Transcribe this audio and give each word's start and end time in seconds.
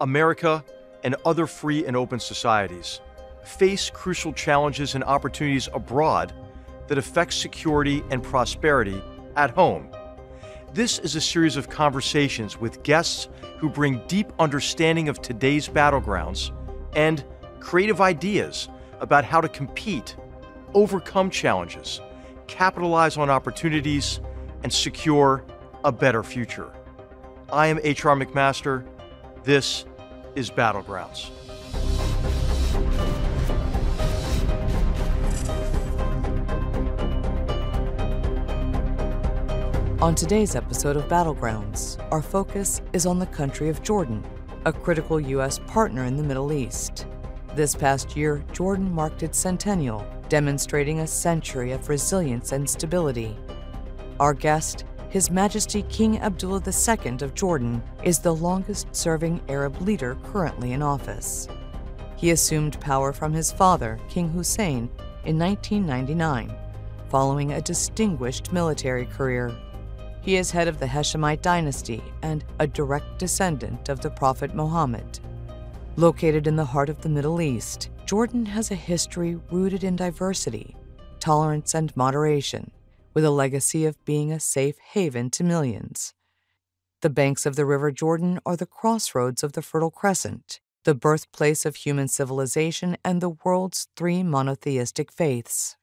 America 0.00 0.64
and 1.04 1.16
other 1.24 1.46
free 1.46 1.86
and 1.86 1.96
open 1.96 2.20
societies 2.20 3.00
face 3.44 3.90
crucial 3.90 4.32
challenges 4.32 4.94
and 4.94 5.04
opportunities 5.04 5.68
abroad 5.72 6.32
that 6.88 6.98
affect 6.98 7.32
security 7.32 8.02
and 8.10 8.22
prosperity 8.22 9.02
at 9.36 9.50
home. 9.50 9.88
This 10.72 10.98
is 10.98 11.14
a 11.16 11.20
series 11.20 11.56
of 11.56 11.70
conversations 11.70 12.60
with 12.60 12.82
guests 12.82 13.28
who 13.58 13.70
bring 13.70 14.02
deep 14.08 14.32
understanding 14.38 15.08
of 15.08 15.22
today's 15.22 15.68
battlegrounds 15.68 16.50
and 16.94 17.24
creative 17.60 18.00
ideas 18.00 18.68
about 19.00 19.24
how 19.24 19.40
to 19.40 19.48
compete, 19.48 20.16
overcome 20.74 21.30
challenges, 21.30 22.00
capitalize 22.46 23.16
on 23.16 23.30
opportunities, 23.30 24.20
and 24.62 24.72
secure 24.72 25.44
a 25.84 25.92
better 25.92 26.22
future. 26.22 26.70
I 27.50 27.68
am 27.68 27.78
H.R. 27.82 28.16
McMaster. 28.16 28.86
This 29.46 29.84
is 30.34 30.50
Battlegrounds. 30.50 31.30
On 40.02 40.16
today's 40.16 40.56
episode 40.56 40.96
of 40.96 41.04
Battlegrounds, 41.04 42.04
our 42.10 42.20
focus 42.20 42.82
is 42.92 43.06
on 43.06 43.20
the 43.20 43.26
country 43.26 43.68
of 43.68 43.84
Jordan, 43.84 44.26
a 44.64 44.72
critical 44.72 45.20
U.S. 45.20 45.60
partner 45.68 46.06
in 46.06 46.16
the 46.16 46.24
Middle 46.24 46.52
East. 46.52 47.06
This 47.54 47.76
past 47.76 48.16
year, 48.16 48.44
Jordan 48.52 48.92
marked 48.92 49.22
its 49.22 49.38
centennial, 49.38 50.04
demonstrating 50.28 50.98
a 50.98 51.06
century 51.06 51.70
of 51.70 51.88
resilience 51.88 52.50
and 52.50 52.68
stability. 52.68 53.36
Our 54.18 54.34
guest, 54.34 54.84
His 55.16 55.30
Majesty 55.30 55.80
King 55.84 56.18
Abdullah 56.18 56.62
II 56.66 57.16
of 57.22 57.32
Jordan, 57.32 57.82
is 58.02 58.18
the 58.18 58.34
longest 58.34 58.94
serving 58.94 59.40
Arab 59.48 59.80
leader 59.80 60.14
currently 60.24 60.74
in 60.74 60.82
office. 60.82 61.48
He 62.16 62.32
assumed 62.32 62.78
power 62.82 63.14
from 63.14 63.32
his 63.32 63.50
father, 63.50 63.98
King 64.10 64.28
Hussein, 64.28 64.90
in 65.24 65.38
1999, 65.38 66.54
following 67.08 67.52
a 67.54 67.62
distinguished 67.62 68.52
military 68.52 69.06
career. 69.06 69.56
He 70.20 70.36
is 70.36 70.50
head 70.50 70.68
of 70.68 70.78
the 70.78 70.86
Hashemite 70.86 71.40
dynasty 71.40 72.02
and 72.20 72.44
a 72.58 72.66
direct 72.66 73.18
descendant 73.18 73.88
of 73.88 74.02
the 74.02 74.10
Prophet 74.10 74.54
Muhammad. 74.54 75.20
Located 75.96 76.46
in 76.46 76.56
the 76.56 76.64
heart 76.66 76.90
of 76.90 77.00
the 77.00 77.08
Middle 77.08 77.40
East, 77.40 77.88
Jordan 78.04 78.44
has 78.44 78.70
a 78.70 78.74
history 78.74 79.40
rooted 79.50 79.82
in 79.82 79.96
diversity, 79.96 80.76
tolerance, 81.20 81.72
and 81.72 81.96
moderation, 81.96 82.70
with 83.16 83.24
a 83.24 83.30
legacy 83.30 83.86
of 83.86 84.04
being 84.04 84.30
a 84.30 84.38
safe 84.38 84.76
haven 84.92 85.30
to 85.30 85.42
millions. 85.42 86.12
The 87.00 87.08
banks 87.08 87.46
of 87.46 87.56
the 87.56 87.64
River 87.64 87.90
Jordan 87.90 88.38
are 88.44 88.58
the 88.58 88.66
crossroads 88.66 89.42
of 89.42 89.52
the 89.52 89.62
Fertile 89.62 89.90
Crescent, 89.90 90.60
the 90.84 90.94
birthplace 90.94 91.64
of 91.64 91.76
human 91.76 92.08
civilization 92.08 92.98
and 93.02 93.22
the 93.22 93.30
world's 93.42 93.88
three 93.96 94.22
monotheistic 94.22 95.10
faiths. 95.10 95.78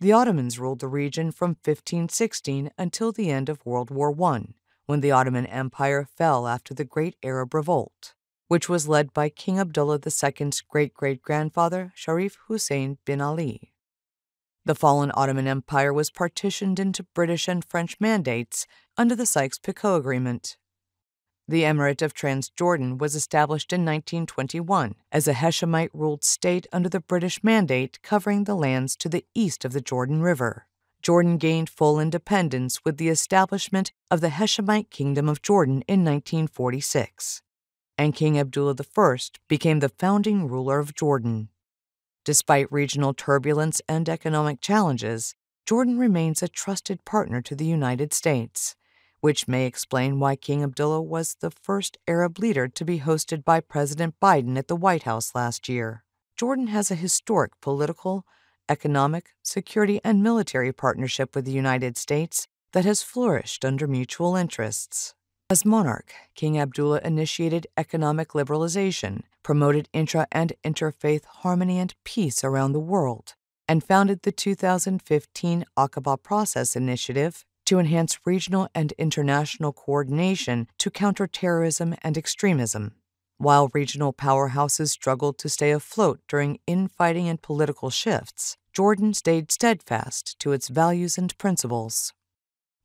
The 0.00 0.12
Ottomans 0.12 0.58
ruled 0.58 0.78
the 0.78 0.88
region 0.88 1.30
from 1.30 1.58
1516 1.62 2.70
until 2.78 3.12
the 3.12 3.30
end 3.30 3.50
of 3.50 3.64
World 3.66 3.90
War 3.90 4.14
I, 4.24 4.54
when 4.86 5.00
the 5.02 5.10
Ottoman 5.10 5.44
Empire 5.44 6.08
fell 6.16 6.48
after 6.48 6.72
the 6.72 6.86
Great 6.86 7.16
Arab 7.22 7.52
Revolt, 7.52 8.14
which 8.48 8.66
was 8.66 8.88
led 8.88 9.12
by 9.12 9.28
King 9.28 9.58
Abdullah 9.58 10.00
II's 10.02 10.62
great 10.62 10.94
great 10.94 11.20
grandfather, 11.20 11.92
Sharif 11.94 12.38
Hussein 12.46 12.96
bin 13.04 13.20
Ali. 13.20 13.74
The 14.66 14.74
fallen 14.74 15.12
Ottoman 15.14 15.46
Empire 15.46 15.92
was 15.92 16.10
partitioned 16.10 16.80
into 16.80 17.04
British 17.04 17.46
and 17.46 17.64
French 17.64 18.00
mandates 18.00 18.66
under 18.96 19.14
the 19.14 19.24
Sykes 19.24 19.60
Picot 19.60 20.00
Agreement. 20.00 20.56
The 21.46 21.62
Emirate 21.62 22.02
of 22.02 22.14
Transjordan 22.14 22.98
was 22.98 23.14
established 23.14 23.72
in 23.72 23.82
1921 23.84 24.96
as 25.12 25.28
a 25.28 25.34
Hashemite 25.34 25.90
ruled 25.94 26.24
state 26.24 26.66
under 26.72 26.88
the 26.88 26.98
British 26.98 27.44
Mandate 27.44 28.02
covering 28.02 28.42
the 28.42 28.56
lands 28.56 28.96
to 28.96 29.08
the 29.08 29.24
east 29.36 29.64
of 29.64 29.72
the 29.72 29.80
Jordan 29.80 30.20
River. 30.20 30.66
Jordan 31.00 31.38
gained 31.38 31.70
full 31.70 32.00
independence 32.00 32.84
with 32.84 32.96
the 32.96 33.08
establishment 33.08 33.92
of 34.10 34.20
the 34.20 34.30
Hashemite 34.30 34.90
Kingdom 34.90 35.28
of 35.28 35.42
Jordan 35.42 35.84
in 35.86 36.04
1946, 36.04 37.40
and 37.96 38.16
King 38.16 38.36
Abdullah 38.36 38.74
I 38.98 39.16
became 39.46 39.78
the 39.78 39.90
founding 39.90 40.48
ruler 40.48 40.80
of 40.80 40.96
Jordan. 40.96 41.50
Despite 42.26 42.70
regional 42.70 43.14
turbulence 43.14 43.80
and 43.88 44.06
economic 44.06 44.60
challenges, 44.60 45.34
Jordan 45.64 45.98
remains 45.98 46.42
a 46.42 46.48
trusted 46.48 47.06
partner 47.06 47.40
to 47.40 47.54
the 47.54 47.64
United 47.64 48.12
States 48.12 48.76
which 49.26 49.48
may 49.48 49.66
explain 49.66 50.20
why 50.20 50.36
King 50.36 50.62
Abdullah 50.62 51.02
was 51.02 51.34
the 51.40 51.50
first 51.50 51.96
Arab 52.06 52.38
leader 52.38 52.68
to 52.68 52.84
be 52.84 53.00
hosted 53.00 53.44
by 53.44 53.58
President 53.58 54.14
Biden 54.22 54.56
at 54.56 54.68
the 54.68 54.76
White 54.76 55.02
House 55.02 55.34
last 55.34 55.68
year. 55.68 56.04
Jordan 56.36 56.68
has 56.68 56.92
a 56.92 56.94
historic 56.94 57.60
political, 57.60 58.24
economic, 58.68 59.30
security, 59.42 60.00
and 60.04 60.22
military 60.22 60.72
partnership 60.72 61.34
with 61.34 61.44
the 61.44 61.50
United 61.50 61.96
States 61.96 62.46
that 62.70 62.84
has 62.84 63.02
flourished 63.02 63.64
under 63.64 63.88
mutual 63.88 64.36
interests. 64.36 65.15
As 65.48 65.64
monarch, 65.64 66.12
King 66.34 66.58
Abdullah 66.58 67.00
initiated 67.04 67.68
economic 67.76 68.30
liberalization, 68.30 69.22
promoted 69.44 69.88
intra 69.92 70.26
and 70.32 70.52
interfaith 70.64 71.24
harmony 71.24 71.78
and 71.78 71.94
peace 72.02 72.42
around 72.42 72.72
the 72.72 72.80
world, 72.80 73.34
and 73.68 73.84
founded 73.84 74.22
the 74.22 74.32
2015 74.32 75.64
Aqaba 75.78 76.20
Process 76.20 76.74
Initiative 76.74 77.44
to 77.66 77.78
enhance 77.78 78.18
regional 78.26 78.68
and 78.74 78.90
international 78.98 79.72
coordination 79.72 80.66
to 80.78 80.90
counter 80.90 81.28
terrorism 81.28 81.94
and 82.02 82.18
extremism. 82.18 82.96
While 83.38 83.70
regional 83.72 84.12
powerhouses 84.12 84.88
struggled 84.88 85.38
to 85.38 85.48
stay 85.48 85.70
afloat 85.70 86.18
during 86.26 86.58
infighting 86.66 87.28
and 87.28 87.40
political 87.40 87.90
shifts, 87.90 88.56
Jordan 88.72 89.14
stayed 89.14 89.52
steadfast 89.52 90.40
to 90.40 90.50
its 90.50 90.66
values 90.66 91.16
and 91.16 91.38
principles. 91.38 92.12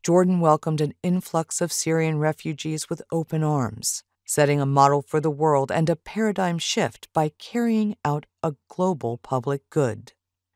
Jordan 0.04 0.40
welcomed 0.40 0.82
an 0.82 0.96
influx 1.04 1.62
of 1.62 1.72
Syrian 1.72 2.18
refugees 2.18 2.90
with 2.90 3.04
open 3.12 3.44
arms, 3.44 4.04
setting 4.26 4.60
a 4.60 4.66
model 4.66 5.04
for 5.04 5.20
the 5.20 5.30
world 5.30 5.72
and 5.72 5.88
a 5.92 5.96
paradigm 5.96 6.58
shift 6.58 7.08
by 7.14 7.30
carrying 7.38 7.96
out 8.04 8.26
a 8.42 8.56
global 8.68 9.20
public 9.20 9.62
good. 9.70 10.14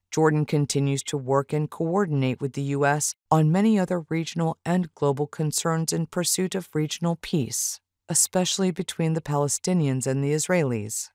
Jordan 0.09 0.45
continues 0.45 1.03
to 1.03 1.17
work 1.17 1.53
and 1.53 1.69
coordinate 1.69 2.41
with 2.41 2.53
the 2.53 2.73
U.S. 2.73 3.13
on 3.29 3.51
many 3.51 3.77
other 3.77 4.05
regional 4.09 4.57
and 4.65 4.93
global 4.95 5.27
concerns 5.27 5.93
in 5.93 6.07
pursuit 6.07 6.55
of 6.55 6.69
regional 6.73 7.15
peace, 7.21 7.79
especially 8.09 8.71
between 8.71 9.13
the 9.13 9.21
Palestinians 9.21 10.07
and 10.07 10.23
the 10.23 10.31
Israelis. 10.31 11.11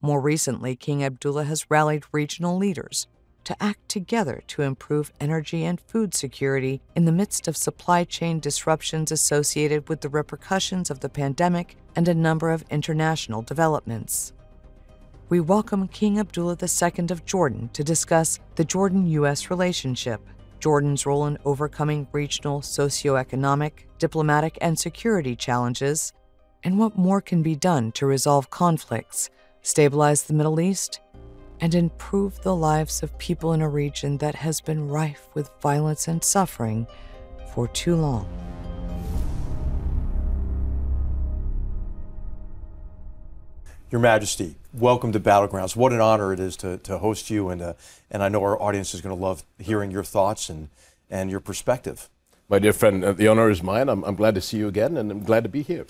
More 0.00 0.20
recently, 0.20 0.76
King 0.76 1.02
Abdullah 1.02 1.44
has 1.44 1.68
rallied 1.68 2.04
regional 2.12 2.56
leaders 2.56 3.08
to 3.44 3.62
act 3.62 3.88
together 3.88 4.42
to 4.48 4.62
improve 4.62 5.12
energy 5.20 5.64
and 5.64 5.80
food 5.80 6.14
security 6.14 6.80
in 6.96 7.04
the 7.04 7.12
midst 7.12 7.48
of 7.48 7.56
supply 7.56 8.04
chain 8.04 8.40
disruptions 8.40 9.12
associated 9.12 9.88
with 9.88 10.00
the 10.00 10.08
repercussions 10.08 10.90
of 10.90 11.00
the 11.00 11.08
pandemic 11.08 11.76
and 11.96 12.08
a 12.08 12.14
number 12.14 12.50
of 12.50 12.64
international 12.70 13.42
developments 13.42 14.32
we 15.32 15.40
welcome 15.40 15.88
King 15.88 16.18
Abdullah 16.18 16.58
II 16.60 17.06
of 17.08 17.24
Jordan 17.24 17.70
to 17.72 17.82
discuss 17.82 18.38
the 18.56 18.66
Jordan 18.66 19.06
U.S. 19.06 19.48
relationship, 19.48 20.20
Jordan's 20.60 21.06
role 21.06 21.24
in 21.26 21.38
overcoming 21.46 22.06
regional 22.12 22.60
socioeconomic, 22.60 23.72
diplomatic, 23.98 24.58
and 24.60 24.78
security 24.78 25.34
challenges, 25.34 26.12
and 26.64 26.78
what 26.78 26.98
more 26.98 27.22
can 27.22 27.42
be 27.42 27.56
done 27.56 27.92
to 27.92 28.04
resolve 28.04 28.50
conflicts, 28.50 29.30
stabilize 29.62 30.24
the 30.24 30.34
Middle 30.34 30.60
East, 30.60 31.00
and 31.62 31.76
improve 31.76 32.42
the 32.42 32.56
lives 32.56 33.04
of 33.04 33.16
people 33.18 33.52
in 33.52 33.62
a 33.62 33.68
region 33.68 34.18
that 34.18 34.34
has 34.34 34.60
been 34.60 34.88
rife 34.88 35.28
with 35.32 35.48
violence 35.62 36.08
and 36.08 36.24
suffering 36.24 36.88
for 37.54 37.68
too 37.68 37.94
long. 37.94 38.28
Your 43.92 44.00
Majesty, 44.00 44.56
welcome 44.74 45.12
to 45.12 45.20
Battlegrounds. 45.20 45.76
What 45.76 45.92
an 45.92 46.00
honor 46.00 46.32
it 46.32 46.40
is 46.40 46.56
to, 46.56 46.78
to 46.78 46.98
host 46.98 47.30
you, 47.30 47.48
and, 47.48 47.62
uh, 47.62 47.74
and 48.10 48.24
I 48.24 48.28
know 48.28 48.42
our 48.42 48.60
audience 48.60 48.92
is 48.92 49.00
going 49.00 49.14
to 49.14 49.22
love 49.22 49.44
hearing 49.60 49.92
your 49.92 50.02
thoughts 50.02 50.48
and, 50.48 50.68
and 51.08 51.30
your 51.30 51.40
perspective. 51.40 52.08
My 52.48 52.58
dear 52.58 52.72
friend, 52.72 53.04
uh, 53.04 53.12
the 53.12 53.28
honor 53.28 53.50
is 53.50 53.62
mine. 53.62 53.88
I'm, 53.88 54.02
I'm 54.02 54.16
glad 54.16 54.34
to 54.34 54.40
see 54.40 54.56
you 54.56 54.66
again, 54.66 54.96
and 54.96 55.12
I'm 55.12 55.22
glad 55.22 55.44
to 55.44 55.48
be 55.48 55.62
here. 55.62 55.86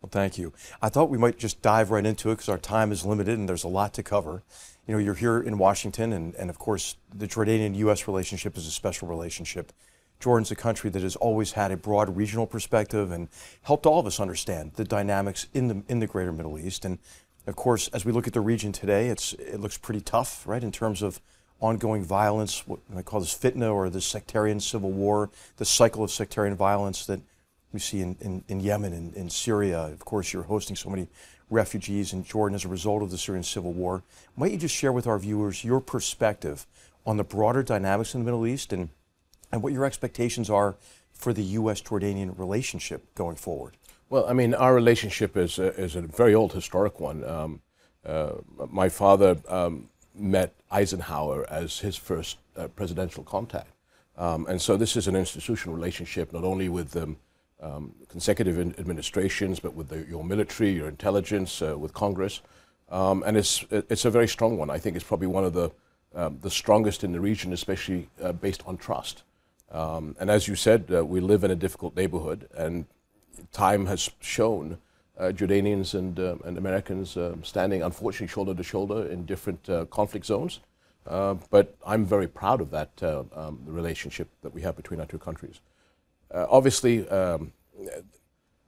Well, 0.00 0.10
thank 0.10 0.38
you. 0.38 0.52
I 0.80 0.90
thought 0.90 1.10
we 1.10 1.18
might 1.18 1.38
just 1.38 1.60
dive 1.60 1.90
right 1.90 2.06
into 2.06 2.30
it 2.30 2.34
because 2.34 2.48
our 2.48 2.58
time 2.58 2.92
is 2.92 3.04
limited 3.04 3.36
and 3.36 3.48
there's 3.48 3.64
a 3.64 3.68
lot 3.68 3.94
to 3.94 4.02
cover. 4.04 4.44
You 4.88 4.94
know, 4.94 5.00
you're 5.00 5.14
here 5.14 5.38
in 5.38 5.58
Washington, 5.58 6.14
and, 6.14 6.34
and 6.36 6.48
of 6.48 6.58
course, 6.58 6.96
the 7.14 7.28
Jordanian 7.28 7.76
U.S. 7.76 8.08
relationship 8.08 8.56
is 8.56 8.66
a 8.66 8.70
special 8.70 9.06
relationship. 9.06 9.70
Jordan's 10.18 10.50
a 10.50 10.56
country 10.56 10.88
that 10.88 11.02
has 11.02 11.14
always 11.14 11.52
had 11.52 11.70
a 11.70 11.76
broad 11.76 12.16
regional 12.16 12.46
perspective 12.46 13.12
and 13.12 13.28
helped 13.60 13.84
all 13.84 14.00
of 14.00 14.06
us 14.06 14.18
understand 14.18 14.72
the 14.76 14.84
dynamics 14.84 15.46
in 15.52 15.68
the, 15.68 15.82
in 15.88 15.98
the 15.98 16.06
greater 16.06 16.32
Middle 16.32 16.58
East. 16.58 16.86
And 16.86 16.98
of 17.46 17.54
course, 17.54 17.88
as 17.88 18.06
we 18.06 18.12
look 18.12 18.26
at 18.26 18.32
the 18.32 18.40
region 18.40 18.72
today, 18.72 19.08
it's, 19.08 19.34
it 19.34 19.60
looks 19.60 19.76
pretty 19.76 20.00
tough, 20.00 20.46
right, 20.46 20.64
in 20.64 20.72
terms 20.72 21.02
of 21.02 21.20
ongoing 21.60 22.02
violence, 22.02 22.66
what 22.66 22.80
I 22.96 23.02
call 23.02 23.20
this 23.20 23.36
fitna 23.36 23.70
or 23.70 23.90
the 23.90 24.00
sectarian 24.00 24.58
civil 24.58 24.90
war, 24.90 25.28
the 25.58 25.66
cycle 25.66 26.02
of 26.02 26.10
sectarian 26.10 26.56
violence 26.56 27.04
that 27.04 27.20
we 27.74 27.80
see 27.80 28.00
in, 28.00 28.16
in, 28.20 28.42
in 28.48 28.60
Yemen 28.60 28.94
and 28.94 29.14
in, 29.14 29.24
in 29.24 29.30
Syria. 29.30 29.80
Of 29.80 30.06
course, 30.06 30.32
you're 30.32 30.44
hosting 30.44 30.76
so 30.76 30.88
many 30.88 31.08
refugees 31.50 32.12
in 32.12 32.24
Jordan 32.24 32.54
as 32.54 32.64
a 32.64 32.68
result 32.68 33.02
of 33.02 33.10
the 33.10 33.18
Syrian 33.18 33.42
civil 33.42 33.72
war. 33.72 34.02
Might 34.36 34.52
you 34.52 34.58
just 34.58 34.74
share 34.74 34.92
with 34.92 35.06
our 35.06 35.18
viewers 35.18 35.64
your 35.64 35.80
perspective 35.80 36.66
on 37.06 37.16
the 37.16 37.24
broader 37.24 37.62
dynamics 37.62 38.14
in 38.14 38.20
the 38.20 38.24
Middle 38.24 38.46
East 38.46 38.72
and, 38.72 38.90
and 39.50 39.62
what 39.62 39.72
your 39.72 39.84
expectations 39.84 40.50
are 40.50 40.76
for 41.12 41.32
the 41.32 41.42
U.S. 41.42 41.82
Jordanian 41.82 42.38
relationship 42.38 43.14
going 43.14 43.36
forward? 43.36 43.76
Well, 44.08 44.26
I 44.26 44.32
mean, 44.32 44.54
our 44.54 44.74
relationship 44.74 45.36
is 45.36 45.58
a, 45.58 45.74
is 45.78 45.96
a 45.96 46.02
very 46.02 46.34
old 46.34 46.52
historic 46.52 47.00
one. 47.00 47.24
Um, 47.24 47.60
uh, 48.06 48.34
my 48.70 48.88
father 48.88 49.36
um, 49.48 49.90
met 50.14 50.54
Eisenhower 50.70 51.48
as 51.50 51.80
his 51.80 51.96
first 51.96 52.38
uh, 52.56 52.68
presidential 52.68 53.24
contact. 53.24 53.72
Um, 54.16 54.46
and 54.46 54.60
so 54.60 54.76
this 54.76 54.96
is 54.96 55.06
an 55.08 55.16
institutional 55.16 55.74
relationship, 55.74 56.32
not 56.32 56.44
only 56.44 56.68
with 56.68 56.96
um, 56.96 57.16
um, 57.60 57.94
consecutive 58.08 58.58
administrations, 58.58 59.60
but 59.60 59.74
with 59.74 59.88
the, 59.88 60.06
your 60.06 60.24
military, 60.24 60.70
your 60.70 60.88
intelligence, 60.88 61.62
uh, 61.62 61.76
with 61.76 61.92
Congress. 61.92 62.40
Um, 62.90 63.22
and 63.26 63.36
it's, 63.36 63.64
it's 63.70 64.04
a 64.04 64.10
very 64.10 64.28
strong 64.28 64.56
one. 64.56 64.70
I 64.70 64.78
think 64.78 64.96
it's 64.96 65.04
probably 65.04 65.26
one 65.26 65.44
of 65.44 65.52
the, 65.52 65.70
um, 66.14 66.38
the 66.40 66.50
strongest 66.50 67.04
in 67.04 67.12
the 67.12 67.20
region, 67.20 67.52
especially 67.52 68.08
uh, 68.22 68.32
based 68.32 68.62
on 68.66 68.76
trust. 68.76 69.24
Um, 69.70 70.16
and 70.18 70.30
as 70.30 70.48
you 70.48 70.54
said, 70.54 70.90
uh, 70.94 71.04
we 71.04 71.20
live 71.20 71.44
in 71.44 71.50
a 71.50 71.56
difficult 71.56 71.94
neighborhood, 71.94 72.48
and 72.56 72.86
time 73.52 73.86
has 73.86 74.10
shown 74.20 74.78
uh, 75.18 75.24
Jordanians 75.24 75.94
and, 75.94 76.18
uh, 76.18 76.36
and 76.44 76.56
Americans 76.56 77.16
um, 77.16 77.42
standing, 77.42 77.82
unfortunately, 77.82 78.28
shoulder 78.28 78.54
to 78.54 78.62
shoulder 78.62 79.06
in 79.06 79.26
different 79.26 79.68
uh, 79.68 79.84
conflict 79.86 80.24
zones. 80.24 80.60
but 81.04 81.76
I'm 81.84 82.06
very 82.06 82.28
proud 82.28 82.60
of 82.60 82.70
that 82.70 83.02
um, 83.02 83.58
relationship 83.66 84.28
that 84.42 84.54
we 84.54 84.62
have 84.62 84.76
between 84.76 85.00
our 85.00 85.06
two 85.06 85.18
countries. 85.18 85.60
Uh, 86.32 86.46
obviously, 86.48 87.08
um, 87.08 87.52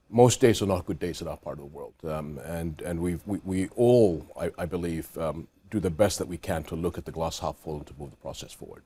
most 0.08 0.40
days 0.40 0.60
are 0.60 0.66
not 0.66 0.86
good 0.86 0.98
days 0.98 1.20
in 1.20 1.28
our 1.28 1.36
part 1.36 1.58
of 1.58 1.64
the 1.64 1.76
world. 1.76 1.94
Um, 2.04 2.38
and 2.44 2.80
and 2.82 3.00
we 3.00 3.18
we 3.26 3.68
all, 3.76 4.26
I, 4.38 4.50
I 4.58 4.66
believe, 4.66 5.16
um, 5.18 5.46
do 5.70 5.80
the 5.80 5.90
best 5.90 6.18
that 6.18 6.28
we 6.28 6.36
can 6.36 6.64
to 6.64 6.74
look 6.74 6.98
at 6.98 7.04
the 7.04 7.12
glass 7.12 7.38
half 7.38 7.56
full 7.56 7.76
and 7.76 7.86
to 7.86 7.94
move 7.98 8.10
the 8.10 8.16
process 8.16 8.52
forward. 8.52 8.82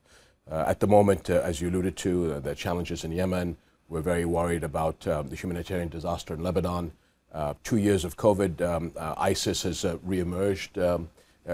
Uh, 0.49 0.63
at 0.67 0.79
the 0.79 0.87
moment, 0.87 1.29
uh, 1.29 1.41
as 1.43 1.59
you 1.59 1.69
alluded 1.69 1.97
to, 1.97 2.33
uh, 2.33 2.39
the 2.39 2.53
challenges 2.53 3.03
in 3.03 3.11
Yemen, 3.11 3.57
we're 3.89 4.01
very 4.01 4.25
worried 4.25 4.63
about 4.63 5.07
um, 5.07 5.27
the 5.29 5.35
humanitarian 5.35 5.89
disaster 5.89 6.35
in 6.35 6.43
Lebanon. 6.43 6.91
Uh, 7.33 7.55
two 7.63 7.77
years 7.77 8.05
of 8.05 8.15
COVID, 8.15 8.61
um, 8.61 8.91
uh, 8.95 9.15
ISIS 9.17 9.63
has 9.63 9.83
reemerged, 9.83 10.81
um, 10.81 11.09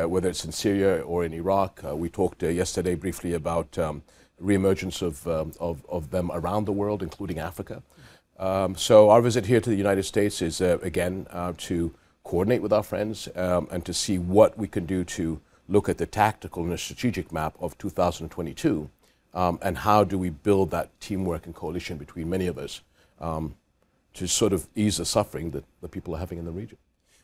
whether 0.10 0.30
it's 0.30 0.46
in 0.46 0.52
Syria 0.52 1.02
or 1.02 1.24
in 1.24 1.34
Iraq. 1.34 1.82
we 1.94 2.10
talked 2.10 2.44
yesterday 2.44 2.96
briefly 2.96 3.34
about 3.34 3.78
reemergence 4.42 5.02
of, 5.02 5.28
um, 5.28 5.54
of, 5.60 5.86
of, 5.90 6.10
them 6.12 6.32
around 6.34 6.66
the 6.66 6.72
world, 6.72 7.04
including 7.04 7.40
Africa. 7.40 7.84
Um, 8.40 8.76
so 8.76 9.10
our 9.10 9.22
visit 9.22 9.46
here 9.46 9.62
to 9.62 9.70
the 9.70 9.76
United 9.76 10.04
States 10.04 10.42
is, 10.42 10.62
uh, 10.62 10.80
again, 10.82 11.28
uh, 11.30 11.54
to 11.58 11.94
coordinate 12.24 12.62
with 12.62 12.74
our 12.74 12.84
friends 12.84 13.28
um, 13.36 13.68
and 13.72 13.86
to 13.86 13.94
see 13.94 14.18
what 14.18 14.58
we 14.58 14.68
can 14.68 14.86
do 14.86 15.04
to 15.04 15.40
look 15.68 15.88
at 15.90 15.98
the 15.98 16.06
tactical 16.06 16.64
and 16.64 16.72
the 16.72 16.78
strategic 16.78 17.32
map 17.32 17.56
of 17.60 17.78
2022 17.78 18.90
um, 19.34 19.60
and 19.62 19.80
how 19.80 20.04
do 20.04 20.18
we 20.18 20.30
build 20.30 20.72
that 20.72 20.90
teamwork 21.00 21.46
and 21.46 21.56
coalition 21.56 21.98
between 21.98 22.30
many 22.30 22.48
of 22.48 22.58
us 22.58 22.82
um, 23.20 23.56
to 24.14 24.28
sort 24.28 24.54
of 24.54 24.68
ease 24.76 24.98
the 24.98 25.06
suffering 25.06 25.52
that 25.52 25.64
the 25.82 25.88
people 25.88 26.16
are 26.16 26.20
having 26.20 26.38
in 26.38 26.46
the 26.46 26.52
region. 26.52 26.78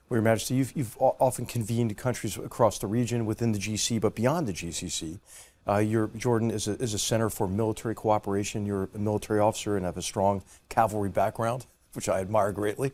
Well, 0.10 0.18
Your 0.18 0.24
Majesty, 0.24 0.56
you've, 0.56 0.72
you've 0.74 0.96
often 1.00 1.46
convened 1.46 1.96
countries 1.98 2.38
across 2.38 2.80
the 2.80 2.88
region 2.88 3.26
within 3.26 3.52
the 3.52 3.60
GC, 3.60 4.00
but 4.00 4.16
beyond 4.16 4.48
the 4.48 4.54
GCC. 4.54 5.20
Uh, 5.68 5.84
Jordan 6.16 6.50
is 6.50 6.68
a, 6.68 6.82
is 6.82 6.94
a 6.94 7.00
center 7.00 7.30
for 7.30 7.48
military 7.48 7.94
cooperation. 7.94 8.66
You're 8.66 8.90
a 8.96 8.98
military 8.98 9.40
officer 9.40 9.76
and 9.76 9.86
have 9.86 9.98
a 9.98 10.02
strong 10.02 10.42
cavalry 10.70 11.10
background, 11.10 11.66
which 11.94 12.08
I 12.08 12.22
admire 12.22 12.52
greatly. 12.54 12.94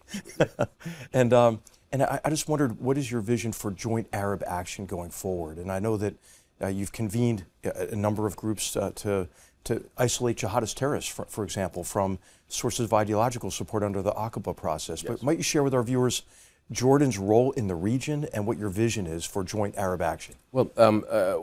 and 1.13 1.33
um, 1.33 1.61
and 1.91 2.01
I, 2.01 2.19
I, 2.25 2.29
just 2.31 2.49
wondered, 2.49 2.79
what 2.79 2.97
is 2.97 3.11
your 3.11 3.21
vision 3.21 3.51
for 3.51 3.69
joint 3.69 4.07
Arab 4.11 4.43
action 4.47 4.87
going 4.87 5.11
forward? 5.11 5.59
And 5.59 5.71
I 5.71 5.77
know 5.77 5.95
that 5.97 6.15
uh, 6.59 6.67
you've 6.67 6.91
convened 6.91 7.45
a, 7.63 7.89
a, 7.91 7.95
number 7.95 8.25
of 8.25 8.35
groups 8.35 8.75
uh, 8.75 8.91
to 8.95 9.27
to 9.65 9.85
isolate 9.97 10.37
jihadist 10.37 10.75
terrorists, 10.75 11.09
for, 11.09 11.25
for, 11.25 11.43
example, 11.43 11.85
from 11.85 12.19
sources 12.49 12.85
of 12.85 12.93
ideological 12.93 13.49
support 13.49 13.81
under 13.81 14.01
the 14.01 14.11
Aqaba 14.11 14.53
process. 14.57 15.03
Yes. 15.03 15.11
But 15.11 15.23
might 15.23 15.37
you 15.37 15.43
share 15.43 15.63
with 15.63 15.73
our 15.73 15.83
viewers 15.83 16.23
Jordan's 16.69 17.17
role 17.17 17.51
in 17.51 17.67
the 17.67 17.75
region 17.75 18.27
and 18.33 18.45
what 18.45 18.57
your 18.57 18.67
vision 18.67 19.07
is 19.07 19.23
for 19.23 19.43
joint 19.43 19.77
Arab 19.77 20.01
action? 20.01 20.35
Well, 20.51 20.69
um, 20.75 21.05
uh, 21.09 21.35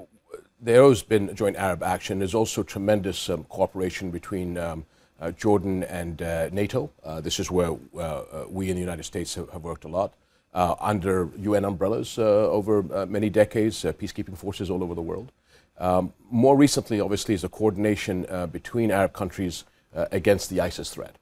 there 0.61 0.85
has 0.85 1.03
been 1.03 1.35
joint 1.35 1.57
Arab 1.57 1.83
action. 1.83 2.19
There's 2.19 2.35
also 2.35 2.63
tremendous 2.63 3.31
um, 3.31 3.45
cooperation 3.45 4.11
between 4.11 4.59
um, 4.59 4.85
uh, 5.21 5.31
Jordan 5.33 5.85
and 5.85 6.21
uh, 6.23 6.49
NATO. 6.51 6.91
Uh, 7.03 7.21
this 7.21 7.41
is 7.41 7.51
where 7.51 7.77
uh, 7.95 7.99
uh, 7.99 8.45
we 8.49 8.69
in 8.69 8.75
the 8.75 8.81
United 8.81 9.05
States 9.05 9.35
have, 9.35 9.51
have 9.51 9.63
worked 9.63 9.85
a 9.85 9.89
lot. 9.89 10.15
Uh, 10.53 10.75
under 10.81 11.29
UN 11.39 11.65
umbrellas 11.65 12.19
over 12.19 12.83
many 13.07 13.31
decades, 13.31 13.85
peacekeeping 13.85 14.37
forces 14.37 14.69
all 14.69 14.83
over 14.83 14.97
the 14.97 15.03
world. 15.03 15.31
Um, 15.79 16.13
more 16.29 16.57
recently, 16.57 17.01
obviously, 17.01 17.35
is 17.35 17.45
a 17.45 17.49
coordination 17.49 18.27
between 18.51 18.91
Arab 18.91 19.13
countries 19.13 19.63
against 19.93 20.51
the 20.51 20.61
ISIS 20.61 20.91
threat. 20.91 21.15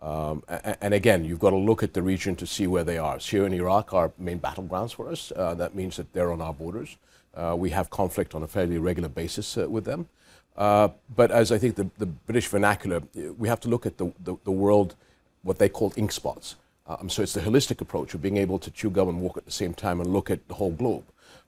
Um, 0.00 0.44
and 0.80 0.94
again, 0.94 1.24
you've 1.24 1.40
got 1.40 1.50
to 1.50 1.56
look 1.56 1.82
at 1.82 1.94
the 1.94 2.02
region 2.02 2.36
to 2.36 2.46
see 2.46 2.68
where 2.68 2.84
they 2.84 2.96
are. 2.96 3.18
Syria 3.18 3.46
and 3.46 3.54
Iraq 3.56 3.92
are 3.92 4.12
main 4.18 4.38
battlegrounds 4.38 4.94
for 4.94 5.10
us. 5.10 5.32
that 5.34 5.74
means 5.74 5.96
that 5.96 6.12
they're 6.12 6.30
on 6.30 6.40
our 6.40 6.54
borders. 6.54 6.96
Uh, 7.36 7.54
we 7.56 7.70
have 7.70 7.90
conflict 7.90 8.34
on 8.34 8.42
a 8.42 8.46
fairly 8.46 8.78
regular 8.78 9.08
basis 9.08 9.58
uh, 9.58 9.68
with 9.68 9.84
them. 9.84 10.08
Uh, 10.56 10.88
but 11.14 11.30
as 11.30 11.52
I 11.52 11.58
think 11.58 11.76
the, 11.76 11.90
the, 11.98 12.06
British 12.06 12.48
vernacular, 12.48 13.02
we 13.36 13.46
have 13.46 13.60
to 13.60 13.68
look 13.68 13.84
at 13.84 13.98
the, 13.98 14.10
the, 14.24 14.36
the 14.44 14.50
world, 14.50 14.94
what 15.42 15.58
they 15.58 15.68
call 15.68 15.92
ink 15.96 16.12
spots. 16.12 16.56
Um, 16.86 17.10
so 17.10 17.22
it's 17.22 17.34
the 17.34 17.40
holistic 17.40 17.82
approach 17.82 18.14
of 18.14 18.22
being 18.22 18.38
able 18.38 18.58
to 18.60 18.70
chew 18.70 18.88
gum 18.88 19.08
and 19.08 19.20
walk 19.20 19.36
at 19.36 19.44
the 19.44 19.50
same 19.50 19.74
time 19.74 20.00
and 20.00 20.12
look 20.12 20.30
at 20.30 20.48
the 20.48 20.54
whole 20.54 20.70
globe. 20.70 21.04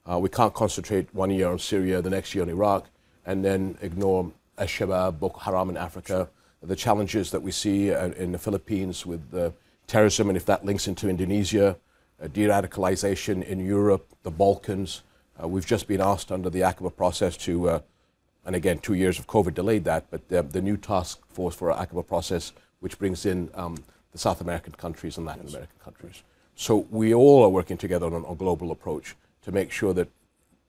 Uh, 0.09 0.19
we 0.19 0.29
can't 0.29 0.53
concentrate 0.53 1.13
one 1.13 1.31
year 1.31 1.47
on 1.47 1.57
Syria, 1.57 2.01
the 2.01 2.09
next 2.09 2.35
year 2.35 2.43
on 2.43 2.49
Iraq, 2.49 2.87
and 3.25 3.43
then 3.43 3.77
ignore 3.81 4.31
Al-Shabaab, 4.59 5.19
Boko 5.19 5.39
Haram 5.39 5.69
in 5.69 5.77
Africa, 5.77 6.29
the 6.61 6.75
challenges 6.75 7.31
that 7.31 7.41
we 7.41 7.51
see 7.51 7.91
uh, 7.91 8.09
in 8.09 8.31
the 8.31 8.37
Philippines 8.37 9.05
with 9.05 9.33
uh, 9.33 9.49
terrorism, 9.87 10.29
and 10.29 10.37
if 10.37 10.45
that 10.45 10.65
links 10.65 10.87
into 10.87 11.09
Indonesia, 11.09 11.77
de-radicalization 12.33 13.43
in 13.43 13.65
Europe, 13.65 14.05
the 14.23 14.31
Balkans, 14.31 15.03
uh, 15.41 15.47
we've 15.47 15.65
just 15.65 15.87
been 15.87 16.01
asked 16.01 16.31
under 16.31 16.49
the 16.49 16.61
Aqaba 16.61 16.95
process 16.95 17.37
to, 17.37 17.69
uh, 17.69 17.79
and 18.45 18.55
again, 18.55 18.79
two 18.79 18.93
years 18.93 19.19
of 19.19 19.27
COVID 19.27 19.53
delayed 19.53 19.83
that, 19.85 20.05
but 20.11 20.27
the, 20.29 20.41
the 20.41 20.61
new 20.61 20.77
task 20.77 21.19
force 21.27 21.55
for 21.55 21.71
our 21.71 21.85
Aqaba 21.85 22.05
process, 22.05 22.53
which 22.79 22.97
brings 22.97 23.25
in 23.25 23.49
um, 23.53 23.77
the 24.11 24.17
South 24.17 24.41
American 24.41 24.73
countries 24.73 25.17
and 25.17 25.25
Latin 25.25 25.43
yes. 25.45 25.53
American 25.53 25.79
countries. 25.83 26.23
So 26.55 26.87
we 26.89 27.13
all 27.13 27.43
are 27.43 27.49
working 27.49 27.77
together 27.77 28.07
on 28.07 28.25
a 28.27 28.35
global 28.35 28.71
approach 28.71 29.15
to 29.43 29.51
make 29.51 29.71
sure 29.71 29.93
that 29.93 30.09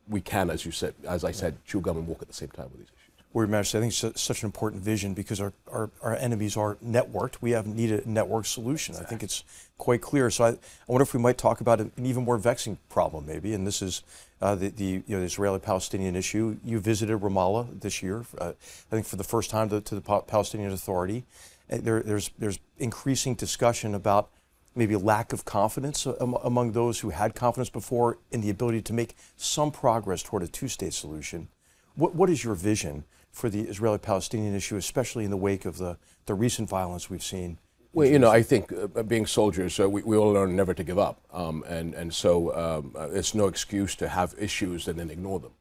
we 0.08 0.20
can, 0.20 0.50
as 0.50 0.64
you 0.64 0.72
said, 0.72 0.94
as 1.06 1.24
I 1.24 1.32
said, 1.32 1.56
chew 1.66 1.80
gum 1.80 1.96
and 1.96 2.06
walk 2.06 2.22
at 2.22 2.28
the 2.28 2.34
same 2.34 2.48
time 2.48 2.66
with 2.70 2.78
these 2.78 2.88
issues. 2.88 3.09
Well, 3.32 3.46
Majesty, 3.46 3.78
I 3.78 3.80
think 3.82 3.92
it's 3.92 4.20
such 4.20 4.42
an 4.42 4.46
important 4.46 4.82
vision 4.82 5.14
because 5.14 5.40
our, 5.40 5.52
our, 5.70 5.90
our, 6.02 6.16
enemies 6.16 6.56
are 6.56 6.74
networked. 6.84 7.36
We 7.40 7.52
have 7.52 7.64
needed 7.64 8.04
a 8.04 8.10
network 8.10 8.44
solution. 8.44 8.94
Exactly. 8.94 9.06
I 9.06 9.08
think 9.08 9.22
it's 9.22 9.44
quite 9.78 10.00
clear. 10.00 10.30
So 10.30 10.44
I, 10.44 10.48
I 10.48 10.56
wonder 10.88 11.04
if 11.04 11.14
we 11.14 11.20
might 11.20 11.38
talk 11.38 11.60
about 11.60 11.80
an, 11.80 11.92
even 11.96 12.24
more 12.24 12.38
vexing 12.38 12.78
problem, 12.88 13.26
maybe, 13.26 13.54
and 13.54 13.64
this 13.64 13.82
is 13.82 14.02
uh, 14.42 14.56
the, 14.56 14.70
the, 14.70 14.84
you 14.84 15.04
know, 15.06 15.20
the 15.20 15.26
Israeli-Palestinian 15.26 16.16
issue. 16.16 16.56
You 16.64 16.80
visited 16.80 17.20
Ramallah 17.20 17.80
this 17.80 18.02
year, 18.02 18.24
uh, 18.38 18.48
I 18.48 18.94
think 18.94 19.06
for 19.06 19.14
the 19.14 19.24
first 19.24 19.48
time 19.48 19.68
to, 19.68 19.80
to 19.80 19.94
the 19.94 20.00
Palestinian 20.00 20.72
Authority. 20.72 21.24
Uh, 21.70 21.78
there, 21.80 22.02
there's, 22.02 22.30
there's 22.36 22.58
increasing 22.78 23.36
discussion 23.36 23.94
about 23.94 24.30
maybe 24.74 24.96
lack 24.96 25.32
of 25.32 25.44
confidence 25.44 26.04
among 26.06 26.72
those 26.72 27.00
who 27.00 27.10
had 27.10 27.34
confidence 27.36 27.70
before 27.70 28.18
in 28.32 28.40
the 28.40 28.50
ability 28.50 28.82
to 28.82 28.92
make 28.92 29.14
some 29.36 29.70
progress 29.70 30.22
toward 30.22 30.42
a 30.42 30.48
two-state 30.48 30.94
solution. 30.94 31.48
What, 31.94 32.14
what 32.14 32.30
is 32.30 32.42
your 32.42 32.54
vision 32.54 33.04
for 33.30 33.48
the 33.48 33.60
Israeli 33.60 33.98
Palestinian 33.98 34.54
issue, 34.54 34.76
especially 34.76 35.24
in 35.24 35.30
the 35.30 35.36
wake 35.36 35.64
of 35.64 35.78
the, 35.78 35.96
the 36.26 36.34
recent 36.34 36.68
violence 36.68 37.08
we've 37.08 37.22
seen. 37.22 37.58
Well, 37.92 38.06
you 38.06 38.18
know, 38.18 38.30
I 38.30 38.42
think 38.42 38.72
uh, 38.72 39.02
being 39.02 39.26
soldiers, 39.26 39.80
uh, 39.80 39.88
we, 39.88 40.02
we 40.02 40.16
all 40.16 40.32
learn 40.32 40.54
never 40.54 40.74
to 40.74 40.84
give 40.84 40.98
up. 40.98 41.20
Um, 41.32 41.64
and, 41.66 41.94
and 41.94 42.14
so 42.14 42.54
um, 42.54 42.94
uh, 42.96 43.08
it's 43.10 43.34
no 43.34 43.48
excuse 43.48 43.96
to 43.96 44.08
have 44.08 44.34
issues 44.38 44.86
and 44.86 44.98
then 44.98 45.10
ignore 45.10 45.40
them. 45.40 45.52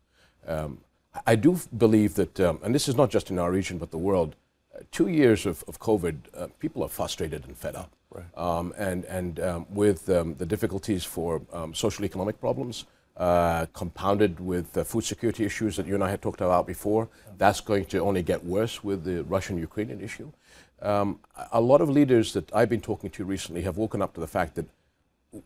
Um, 0.47 0.77
I 1.25 1.35
do 1.35 1.59
believe 1.75 2.13
that, 2.15 2.39
um, 2.39 2.59
and 2.63 2.73
this 2.73 2.87
is 2.87 2.95
not 2.95 3.09
just 3.09 3.31
in 3.31 3.39
our 3.39 3.51
region 3.51 3.79
but 3.79 3.89
the 3.89 3.97
world, 3.97 4.35
uh, 4.75 4.81
two 4.91 5.07
years 5.07 5.47
of, 5.47 5.63
of 5.67 5.79
COVID, 5.79 6.17
uh, 6.37 6.47
people 6.59 6.83
are 6.83 6.89
frustrated 6.89 7.45
and 7.47 7.57
fed 7.57 7.75
up. 7.75 7.91
Right. 8.11 8.25
Um, 8.35 8.73
and 8.75 9.05
and 9.05 9.39
um, 9.39 9.65
with 9.69 10.07
the 10.07 10.45
difficulties 10.47 11.05
for 11.05 11.43
social 11.73 12.05
economic 12.05 12.39
problems, 12.39 12.85
uh, 13.19 13.65
compounded 13.73 14.39
with 14.39 14.71
the 14.71 14.85
food 14.85 15.03
security 15.03 15.45
issues 15.45 15.75
that 15.75 15.85
you 15.85 15.93
and 15.93 16.03
I 16.03 16.09
had 16.09 16.21
talked 16.21 16.39
about 16.39 16.65
before. 16.65 17.09
That's 17.37 17.59
going 17.59 17.85
to 17.85 17.99
only 17.99 18.23
get 18.23 18.43
worse 18.45 18.81
with 18.83 19.03
the 19.03 19.23
Russian 19.25 19.57
Ukrainian 19.57 19.99
issue. 19.99 20.31
Um, 20.81 21.19
a 21.51 21.59
lot 21.59 21.81
of 21.81 21.89
leaders 21.89 22.31
that 22.33 22.49
I've 22.55 22.69
been 22.69 22.81
talking 22.81 23.09
to 23.11 23.25
recently 23.25 23.61
have 23.63 23.75
woken 23.75 24.01
up 24.01 24.13
to 24.13 24.21
the 24.21 24.27
fact 24.27 24.55
that 24.55 24.65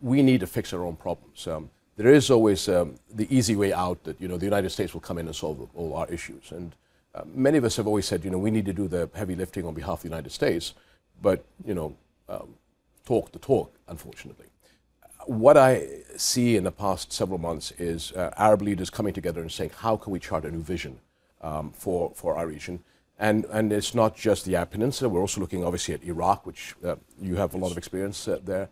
we 0.01 0.22
need 0.22 0.39
to 0.42 0.48
fix 0.48 0.72
our 0.72 0.86
own 0.86 0.96
problems. 0.96 1.48
Um, 1.48 1.72
there 1.96 2.13
is 2.13 2.30
always 2.30 2.70
um, 2.70 2.96
the 3.12 3.27
easy 3.36 3.56
way 3.56 3.74
out 3.74 4.03
that 4.03 4.22
you 4.22 4.27
know 4.27 4.38
the 4.38 4.46
United 4.46 4.70
States 4.70 4.94
will 4.94 5.01
come 5.01 5.18
in 5.18 5.25
and 5.25 5.36
solve 5.36 5.68
all 5.74 5.96
our 5.96 6.08
issues. 6.08 6.51
And 6.51 6.75
uh, 7.15 7.24
many 7.34 7.58
of 7.58 7.63
us 7.63 7.75
have 7.77 7.88
always 7.88 8.06
said, 8.06 8.24
you 8.24 8.32
know, 8.32 8.38
we 8.38 8.51
need 8.51 8.65
to 8.65 8.74
do 8.74 8.88
the 8.88 9.10
heavy 9.15 9.36
lifting 9.36 9.65
on 9.65 9.74
behalf 9.74 10.00
of 10.00 10.01
the 10.03 10.10
United 10.10 10.32
States. 10.32 10.74
But 11.22 11.44
you 11.65 11.74
know, 11.74 11.96
um, 12.30 12.56
talk 13.06 13.32
the 13.32 13.39
talk, 13.39 13.74
unfortunately. 13.88 14.52
What 15.25 15.58
I 15.58 15.88
see 16.18 16.58
in 16.58 16.63
the 16.63 16.72
past 16.72 17.13
several 17.13 17.38
months 17.38 17.72
is 17.77 18.12
uh, 18.12 18.34
Arab 18.38 18.62
leaders 18.62 18.89
coming 18.89 19.13
together 19.13 19.42
and 19.42 19.51
saying, 19.51 19.72
how 19.77 19.96
can 19.96 20.12
we 20.12 20.20
chart 20.20 20.44
a 20.44 20.51
new 20.51 20.62
vision 20.62 21.00
um, 21.42 21.72
for, 21.72 22.12
for 22.13 22.36
our 22.36 22.46
region? 22.46 22.84
And, 23.18 23.46
and 23.46 23.72
it's 23.72 23.96
not 23.96 24.18
just 24.18 24.44
the 24.44 24.56
Arab 24.58 24.72
Peninsula, 24.72 25.08
we're 25.10 25.22
also 25.22 25.39
looking 25.39 25.63
obviously 25.63 25.94
at 25.94 26.03
Iraq, 26.03 26.46
which 26.46 26.75
uh, 26.84 26.96
you 27.22 27.36
have 27.36 27.53
a 27.53 27.58
lot 27.58 27.72
of 27.72 27.77
experience 27.77 28.27
uh, 28.27 28.39
there. 28.44 28.70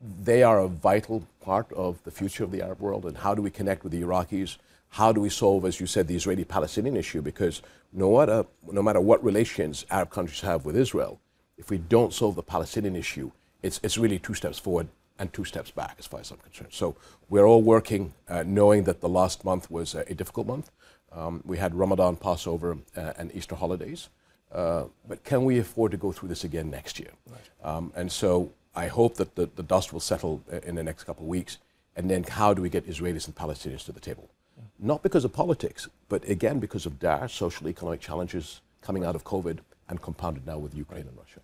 They 0.00 0.42
are 0.42 0.60
a 0.60 0.68
vital 0.68 1.26
part 1.40 1.70
of 1.72 2.02
the 2.04 2.10
future 2.10 2.42
of 2.42 2.52
the 2.52 2.62
Arab 2.62 2.80
world, 2.80 3.04
and 3.04 3.18
how 3.18 3.34
do 3.34 3.42
we 3.42 3.50
connect 3.50 3.82
with 3.82 3.92
the 3.92 4.02
Iraqis? 4.02 4.56
How 4.88 5.12
do 5.12 5.20
we 5.20 5.28
solve, 5.28 5.64
as 5.64 5.78
you 5.78 5.86
said, 5.86 6.08
the 6.08 6.16
Israeli 6.16 6.44
Palestinian 6.44 6.96
issue? 6.96 7.22
Because 7.22 7.62
no 7.92 8.16
matter, 8.18 8.46
no 8.70 8.82
matter 8.82 9.00
what 9.00 9.22
relations 9.22 9.84
Arab 9.90 10.10
countries 10.10 10.40
have 10.40 10.64
with 10.64 10.76
Israel, 10.76 11.20
if 11.58 11.70
we 11.70 11.78
don't 11.78 12.14
solve 12.14 12.34
the 12.36 12.42
Palestinian 12.42 12.96
issue, 12.96 13.30
it's, 13.62 13.78
it's 13.82 13.98
really 13.98 14.18
two 14.18 14.34
steps 14.34 14.58
forward 14.58 14.88
and 15.22 15.32
two 15.32 15.44
steps 15.44 15.70
back, 15.70 15.94
as 16.00 16.06
far 16.06 16.20
as 16.20 16.30
I'm 16.32 16.38
concerned. 16.38 16.72
So 16.72 16.96
we're 17.30 17.46
all 17.46 17.62
working, 17.62 18.12
uh, 18.28 18.42
knowing 18.44 18.82
that 18.88 19.00
the 19.00 19.08
last 19.08 19.44
month 19.44 19.70
was 19.70 19.94
a, 19.94 20.00
a 20.08 20.14
difficult 20.14 20.46
month. 20.48 20.70
Um, 21.12 21.42
we 21.46 21.58
had 21.58 21.70
Ramadan, 21.82 22.16
Passover, 22.16 22.70
uh, 22.96 23.12
and 23.18 23.26
Easter 23.38 23.54
holidays. 23.54 24.08
Uh, 24.50 24.84
but 25.08 25.22
can 25.22 25.44
we 25.44 25.54
afford 25.58 25.92
to 25.92 25.96
go 25.96 26.10
through 26.12 26.28
this 26.28 26.42
again 26.42 26.68
next 26.70 26.98
year? 26.98 27.12
Right. 27.34 27.48
Um, 27.70 27.92
and 27.94 28.10
so 28.10 28.52
I 28.74 28.88
hope 28.88 29.14
that 29.20 29.36
the, 29.36 29.48
the 29.54 29.62
dust 29.62 29.92
will 29.92 30.00
settle 30.12 30.42
uh, 30.52 30.56
in 30.68 30.74
the 30.74 30.82
next 30.82 31.04
couple 31.04 31.24
of 31.24 31.28
weeks. 31.28 31.58
And 31.94 32.10
then 32.10 32.24
how 32.24 32.52
do 32.52 32.60
we 32.60 32.68
get 32.68 32.88
Israelis 32.88 33.26
and 33.28 33.34
Palestinians 33.34 33.84
to 33.84 33.92
the 33.92 34.00
table? 34.00 34.28
Yeah. 34.56 34.64
Not 34.90 35.02
because 35.04 35.24
of 35.24 35.32
politics, 35.32 35.88
but 36.08 36.28
again 36.28 36.58
because 36.58 36.84
of 36.84 36.98
dire 36.98 37.28
social 37.28 37.68
economic 37.68 38.00
challenges 38.00 38.60
coming 38.80 39.04
out 39.04 39.14
of 39.14 39.22
COVID 39.22 39.58
and 39.88 40.02
compounded 40.02 40.46
now 40.46 40.58
with 40.58 40.74
Ukraine 40.74 41.06
and 41.06 41.16
Russia 41.16 41.42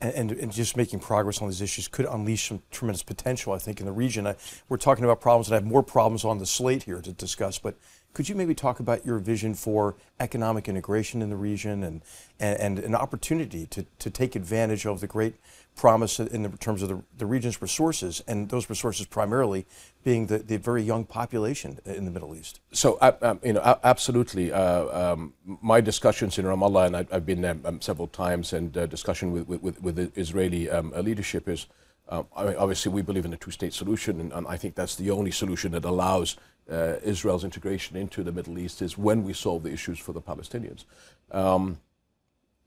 and, 0.00 0.32
and, 0.32 0.52
just 0.52 0.76
making 0.76 1.00
progress 1.00 1.40
on 1.40 1.48
these 1.48 1.62
issues 1.62 1.88
could 1.88 2.04
unleash 2.04 2.48
some 2.48 2.62
tremendous 2.70 3.02
potential, 3.02 3.54
I 3.54 3.58
think, 3.58 3.80
in 3.80 3.86
the 3.86 3.92
region. 3.92 4.26
I, 4.26 4.36
we're 4.68 4.76
talking 4.76 5.04
about 5.04 5.22
problems, 5.22 5.48
and 5.48 5.54
I 5.54 5.58
have 5.58 5.66
more 5.66 5.82
problems 5.82 6.24
on 6.24 6.38
the 6.38 6.44
slate 6.44 6.82
here 6.82 7.00
to 7.00 7.12
discuss, 7.12 7.58
but 7.58 7.76
could 8.16 8.30
you 8.30 8.34
maybe 8.34 8.54
talk 8.54 8.80
about 8.80 9.04
your 9.04 9.18
vision 9.18 9.52
for 9.52 9.94
economic 10.20 10.70
integration 10.70 11.20
in 11.20 11.28
the 11.28 11.36
region 11.36 11.82
and, 11.82 12.00
and, 12.40 12.58
and 12.58 12.78
an 12.78 12.94
opportunity 12.94 13.66
to, 13.66 13.84
to 13.98 14.08
take 14.08 14.34
advantage 14.34 14.86
of 14.86 15.02
the 15.02 15.06
great 15.06 15.34
promise 15.74 16.18
in 16.18 16.42
the, 16.42 16.48
terms 16.56 16.80
of 16.82 16.88
the, 16.88 17.02
the 17.18 17.26
region's 17.26 17.60
resources, 17.60 18.22
and 18.26 18.48
those 18.48 18.70
resources 18.70 19.04
primarily 19.04 19.66
being 20.02 20.28
the, 20.28 20.38
the 20.38 20.56
very 20.56 20.82
young 20.82 21.04
population 21.04 21.78
in 21.84 22.06
the 22.06 22.10
Middle 22.10 22.34
East? 22.34 22.58
So, 22.72 22.96
uh, 23.02 23.12
um, 23.20 23.38
you 23.44 23.52
know, 23.52 23.78
absolutely. 23.84 24.50
Uh, 24.50 25.12
um, 25.12 25.34
my 25.44 25.82
discussions 25.82 26.38
in 26.38 26.46
Ramallah, 26.46 26.86
and 26.86 26.96
I, 26.96 27.06
have 27.10 27.26
been 27.26 27.42
there 27.42 27.58
um, 27.66 27.82
several 27.82 28.08
times, 28.08 28.54
and 28.54 28.74
uh, 28.78 28.86
discussion 28.86 29.30
with, 29.30 29.46
with, 29.46 29.82
with 29.82 29.96
the 29.96 30.10
Israeli 30.18 30.70
um, 30.70 30.90
leadership 30.96 31.50
is 31.50 31.66
um, 32.08 32.26
obviously 32.34 32.92
we 32.92 33.02
believe 33.02 33.24
in 33.24 33.32
a 33.32 33.36
two-state 33.36 33.74
solution, 33.74 34.20
and, 34.20 34.32
and, 34.32 34.46
I 34.46 34.56
think 34.56 34.74
that's 34.74 34.94
the 34.94 35.10
only 35.10 35.32
solution 35.32 35.72
that 35.72 35.84
allows 35.84 36.36
uh, 36.70 36.96
Israel's 37.02 37.44
integration 37.44 37.96
into 37.96 38.22
the 38.22 38.32
Middle 38.32 38.58
East 38.58 38.82
is 38.82 38.98
when 38.98 39.24
we 39.24 39.32
solve 39.32 39.62
the 39.62 39.72
issues 39.72 39.98
for 39.98 40.12
the 40.12 40.20
Palestinians. 40.20 40.84
Um, 41.30 41.78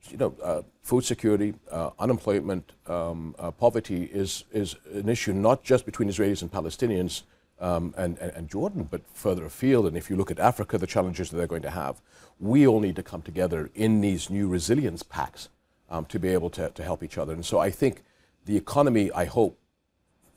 you 0.10 0.18
know, 0.18 0.36
uh, 0.42 0.62
food 0.82 1.04
security, 1.04 1.54
uh, 1.70 1.90
unemployment, 2.00 2.72
um, 2.88 3.36
uh, 3.38 3.52
poverty 3.52 4.04
is, 4.06 4.46
is 4.54 4.76
an 4.94 5.10
issue 5.10 5.34
not 5.34 5.64
just 5.64 5.86
between 5.86 6.10
Israelis 6.10 6.42
and 6.42 6.52
Palestinians 6.52 7.24
um, 7.60 7.94
and, 7.98 8.18
and, 8.20 8.32
and, 8.32 8.50
Jordan, 8.50 8.88
but 8.90 9.02
further 9.14 9.46
afield. 9.46 9.86
And 9.86 9.98
if 9.98 10.10
you 10.10 10.16
look 10.16 10.32
at 10.32 10.40
Africa, 10.40 10.78
the 10.78 10.88
challenges 10.88 11.30
that 11.30 11.38
they're 11.38 11.48
going 11.48 11.62
to 11.64 11.70
have, 11.70 12.02
we 12.40 12.66
all 12.66 12.80
need 12.80 12.96
to 12.96 13.04
come 13.04 13.22
together 13.22 13.70
in 13.76 14.00
these 14.00 14.30
new 14.30 14.48
resilience 14.48 15.04
pacts 15.04 15.50
um, 15.90 16.06
to 16.06 16.20
be 16.20 16.30
able 16.30 16.50
to, 16.52 16.70
to 16.70 16.84
help 16.84 17.04
each 17.04 17.18
other. 17.18 17.34
And 17.34 17.46
so 17.46 17.60
I 17.60 17.70
think 17.70 18.04
the 18.46 18.56
economy, 18.56 19.12
I 19.12 19.26
hope, 19.26 19.60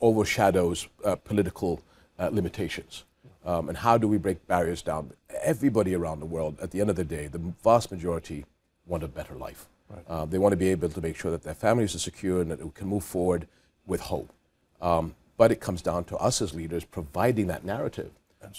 overshadows 0.00 0.88
uh, 1.04 1.14
political 1.14 1.80
uh, 2.18 2.30
limitations. 2.32 3.04
Um, 3.44 3.68
and 3.68 3.78
how 3.78 3.98
do 3.98 4.06
we 4.06 4.18
break 4.18 4.46
barriers 4.46 4.82
down? 4.82 5.12
Everybody 5.42 5.94
around 5.94 6.20
the 6.20 6.26
world, 6.26 6.58
at 6.60 6.70
the 6.70 6.80
end 6.80 6.90
of 6.90 6.96
the 6.96 7.04
day, 7.04 7.26
the 7.26 7.40
vast 7.62 7.90
majority 7.90 8.44
want 8.86 9.02
a 9.02 9.08
better 9.08 9.34
life. 9.34 9.66
Right. 9.88 10.04
Uh, 10.08 10.24
they 10.24 10.38
want 10.38 10.52
to 10.52 10.56
be 10.56 10.68
able 10.68 10.88
to 10.88 11.00
make 11.00 11.16
sure 11.16 11.30
that 11.30 11.42
their 11.42 11.54
families 11.54 11.94
are 11.94 11.98
secure 11.98 12.40
and 12.40 12.50
that 12.50 12.60
they 12.60 12.68
can 12.74 12.88
move 12.88 13.04
forward 13.04 13.46
with 13.86 14.00
hope. 14.00 14.32
Um, 14.80 15.14
but 15.36 15.50
it 15.50 15.60
comes 15.60 15.82
down 15.82 16.04
to 16.04 16.16
us 16.16 16.40
as 16.40 16.54
leaders 16.54 16.84
providing 16.84 17.48
that 17.48 17.64
narrative 17.64 18.10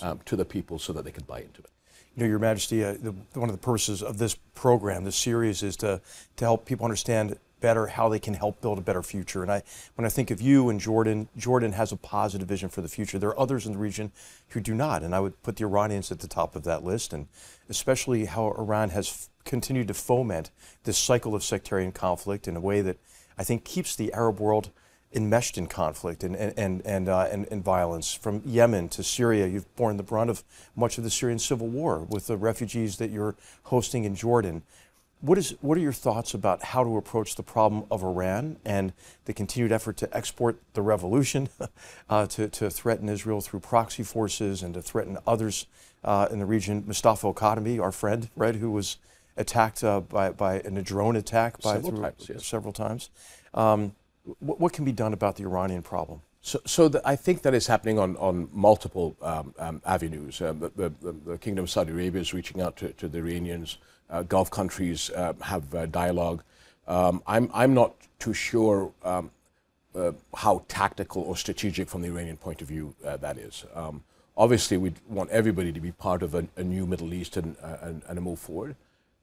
um, 0.02 0.20
to 0.26 0.36
the 0.36 0.46
people 0.46 0.80
so 0.80 0.94
that 0.94 1.06
they 1.06 1.12
can 1.12 1.24
buy 1.24 1.40
into 1.40 1.62
it. 1.62 1.70
You 2.16 2.24
know, 2.24 2.30
Your 2.30 2.40
Majesty, 2.40 2.84
uh, 2.84 2.94
the, 2.94 3.14
one 3.34 3.50
of 3.50 3.56
the 3.56 3.62
purposes 3.62 4.04
of 4.04 4.18
this 4.18 4.36
program, 4.54 5.04
this 5.04 5.16
series, 5.16 5.64
is 5.64 5.76
to, 5.78 6.00
to 6.36 6.46
help 6.46 6.66
people 6.66 6.86
understand 6.86 7.38
better 7.64 7.88
how 7.88 8.10
they 8.10 8.20
can 8.20 8.34
help 8.34 8.60
build 8.60 8.78
a 8.78 8.82
better 8.82 9.02
future. 9.02 9.42
And 9.42 9.50
I, 9.50 9.64
when 9.96 10.06
I 10.06 10.10
think 10.10 10.32
of 10.32 10.42
you 10.42 10.68
and 10.68 10.82
Jordan, 10.82 11.30
Jordan 11.38 11.72
has 11.72 11.94
a 11.94 11.96
positive 11.96 12.46
vision 12.46 12.68
for 12.68 12.82
the 12.82 12.90
future. 12.90 13.18
There 13.18 13.30
are 13.30 13.40
others 13.40 13.66
in 13.66 13.72
the 13.72 13.80
region 13.80 14.12
who 14.50 14.60
do 14.60 14.76
not, 14.76 15.02
and 15.02 15.16
I 15.16 15.22
would 15.22 15.42
put 15.44 15.56
the 15.56 15.64
Iranians 15.64 16.12
at 16.12 16.20
the 16.20 16.28
top 16.28 16.58
of 16.58 16.66
that 16.66 16.84
list, 16.84 17.14
and 17.14 17.28
especially 17.70 18.26
how 18.26 18.52
Iran 18.52 18.90
has 18.90 19.30
continued 19.46 19.88
to 19.88 19.94
foment 19.94 20.52
this 20.84 20.98
cycle 20.98 21.36
of 21.36 21.42
sectarian 21.42 21.94
conflict 21.94 22.50
in 22.50 22.58
a 22.58 22.60
way 22.60 22.82
that 22.82 22.98
I 23.38 23.46
think 23.46 23.64
keeps 23.64 23.96
the 23.96 24.12
Arab 24.12 24.42
world 24.42 24.70
enmeshed 25.14 25.58
in 25.58 25.68
conflict 25.68 26.24
and, 26.24 26.36
and, 26.36 26.82
and, 26.86 27.08
uh, 27.08 27.28
and, 27.32 27.48
and, 27.50 27.64
violence. 27.64 28.14
From 28.14 28.42
Yemen 28.46 28.90
to 28.90 29.04
Syria, 29.04 29.48
you've 29.48 29.74
borne 29.76 29.98
the 29.98 30.04
brunt 30.04 30.30
of 30.30 30.44
much 30.76 30.98
of 30.98 31.04
the 31.04 31.10
Syrian 31.10 31.40
civil 31.40 31.68
war 31.68 32.00
with 32.00 32.28
the 32.28 32.36
refugees 32.36 32.98
that 32.98 33.12
you're 33.12 33.36
hosting 33.64 34.04
in 34.04 34.16
Jordan. 34.16 34.64
What, 35.24 35.38
is, 35.38 35.56
what 35.62 35.78
are 35.78 35.82
your 35.82 35.94
thoughts 35.94 36.34
about 36.34 36.62
how 36.62 36.84
to 36.84 36.98
approach 36.98 37.38
the 37.38 37.44
problem 37.44 37.86
of 37.90 38.04
Iran 38.04 38.58
and 38.66 38.92
the 39.24 39.34
continued 39.34 39.72
effort 39.72 39.96
to 39.98 40.14
export 40.18 40.60
the 40.74 40.82
revolution, 40.82 41.48
uh, 42.10 42.26
to, 42.26 42.50
to 42.50 42.70
threaten 42.70 43.08
Israel 43.08 43.40
through 43.40 43.62
proxy 43.62 44.04
forces 44.04 44.64
and 44.64 44.74
to 44.74 44.82
threaten 44.82 45.18
others 45.26 45.66
uh, 46.04 46.28
in 46.30 46.40
the 46.40 46.46
region? 46.46 46.84
Mustafa 46.86 47.26
al 47.28 47.82
our 47.82 47.92
friend, 47.94 48.30
right, 48.36 48.56
who 48.56 48.70
was 48.70 48.98
attacked 49.38 49.82
uh, 49.82 50.02
by, 50.02 50.32
by 50.32 50.60
in 50.60 50.76
a 50.76 50.82
drone 50.82 51.16
attack 51.16 51.62
by 51.62 51.76
several 51.76 52.02
times. 52.02 52.30
Yes. 52.30 52.46
Several 52.46 52.74
times. 52.74 53.10
Um, 53.54 53.96
what, 54.40 54.60
what, 54.60 54.74
can 54.74 54.84
be 54.84 54.92
done 54.92 55.14
about 55.14 55.38
the 55.38 55.44
Iranian 55.44 55.84
problem? 55.84 56.20
So, 56.42 56.60
so 56.66 56.90
the, 56.90 57.02
I 57.08 57.16
think 57.16 57.44
that 57.44 57.54
is 57.54 57.68
happening 57.68 57.98
on, 57.98 58.18
on 58.18 58.50
multiple 58.52 59.16
um, 59.22 59.56
um, 59.58 59.82
avenues. 59.86 60.42
Uh, 60.42 60.52
the, 60.52 60.92
the, 61.02 61.14
the, 61.14 61.38
Kingdom 61.38 61.64
of 61.64 61.70
Saudi 61.70 61.94
Arabia 61.94 62.20
is 62.20 62.34
reaching 62.34 62.60
out 62.60 62.76
to, 62.78 62.92
to 62.92 63.08
the 63.08 63.20
Iranians 63.20 63.78
Gulf 64.24 64.52
countries 64.52 65.10
uh, 65.12 65.34
have 65.42 65.74
uh, 65.74 65.86
dialogue. 65.88 66.44
Um, 66.88 67.24
I'm, 67.26 67.50
I'm 67.54 67.74
not 67.74 67.96
too 68.20 68.34
sure 68.34 68.92
um, 69.04 69.32
how 70.36 70.64
tactical 70.68 71.22
or 71.24 71.38
strategic 71.38 71.90
from 71.90 72.02
the 72.02 72.08
Iranian 72.08 72.38
point 72.38 72.62
of 72.62 72.68
view 72.68 72.96
that 73.02 73.38
is. 73.38 73.66
Um, 73.74 74.04
obviously, 74.36 74.78
we 74.78 74.94
want 75.08 75.30
everybody 75.30 75.72
to 75.72 75.80
be 75.80 75.92
part 75.92 76.24
of 76.24 76.36
a, 76.36 76.48
a 76.58 76.64
new 76.64 76.86
Middle 76.86 77.14
East 77.14 77.38
and, 77.38 77.56
and, 77.82 78.02
and 78.08 78.18
a 78.18 78.22
move 78.22 78.40
forward. 78.40 78.76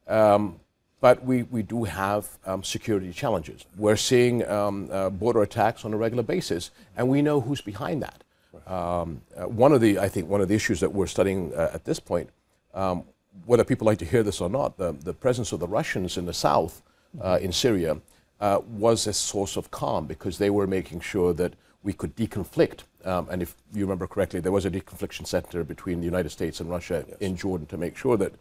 Um, 0.06 0.60
but 1.00 1.24
we, 1.24 1.44
we 1.44 1.62
do 1.62 1.84
have 1.84 2.28
um, 2.44 2.62
security 2.62 3.12
challenges. 3.12 3.64
We're 3.76 3.96
seeing 3.96 4.46
um, 4.46 4.88
uh, 4.92 5.08
border 5.08 5.42
attacks 5.42 5.84
on 5.84 5.94
a 5.94 5.96
regular 5.96 6.22
basis, 6.22 6.70
and 6.96 7.08
we 7.08 7.22
know 7.22 7.40
who's 7.40 7.62
behind 7.62 8.02
that. 8.02 8.22
Um, 8.70 9.22
uh, 9.36 9.48
one 9.48 9.72
of 9.72 9.80
the, 9.80 9.98
I 9.98 10.08
think, 10.08 10.28
one 10.28 10.40
of 10.40 10.48
the 10.48 10.54
issues 10.54 10.80
that 10.80 10.92
we're 10.92 11.06
studying 11.06 11.54
uh, 11.54 11.70
at 11.72 11.84
this 11.84 11.98
point 11.98 12.28
um, 12.74 13.04
whether 13.46 13.64
people 13.64 13.86
like 13.86 13.98
to 13.98 14.04
hear 14.04 14.22
this 14.22 14.40
or 14.40 14.48
not, 14.48 14.76
the, 14.76 14.92
the 14.92 15.14
presence 15.14 15.52
of 15.52 15.60
the 15.60 15.68
Russians 15.68 16.16
in 16.16 16.26
the 16.26 16.32
south, 16.32 16.82
uh, 17.20 17.38
in 17.40 17.52
Syria, 17.52 18.00
uh, 18.40 18.60
was 18.68 19.06
a 19.06 19.12
source 19.12 19.56
of 19.56 19.70
calm 19.70 20.06
because 20.06 20.38
they 20.38 20.50
were 20.50 20.66
making 20.66 21.00
sure 21.00 21.32
that 21.34 21.54
we 21.82 21.92
could 21.92 22.14
deconflict. 22.16 22.80
Um, 23.04 23.28
and 23.30 23.42
if 23.42 23.54
you 23.72 23.84
remember 23.84 24.06
correctly, 24.06 24.40
there 24.40 24.52
was 24.52 24.66
a 24.66 24.70
deconfliction 24.70 25.26
center 25.26 25.64
between 25.64 26.00
the 26.00 26.04
United 26.04 26.30
States 26.30 26.60
and 26.60 26.70
Russia 26.70 27.04
yes. 27.08 27.18
in 27.20 27.36
Jordan 27.36 27.66
to 27.68 27.76
make 27.76 27.96
sure 27.96 28.16
that 28.16 28.32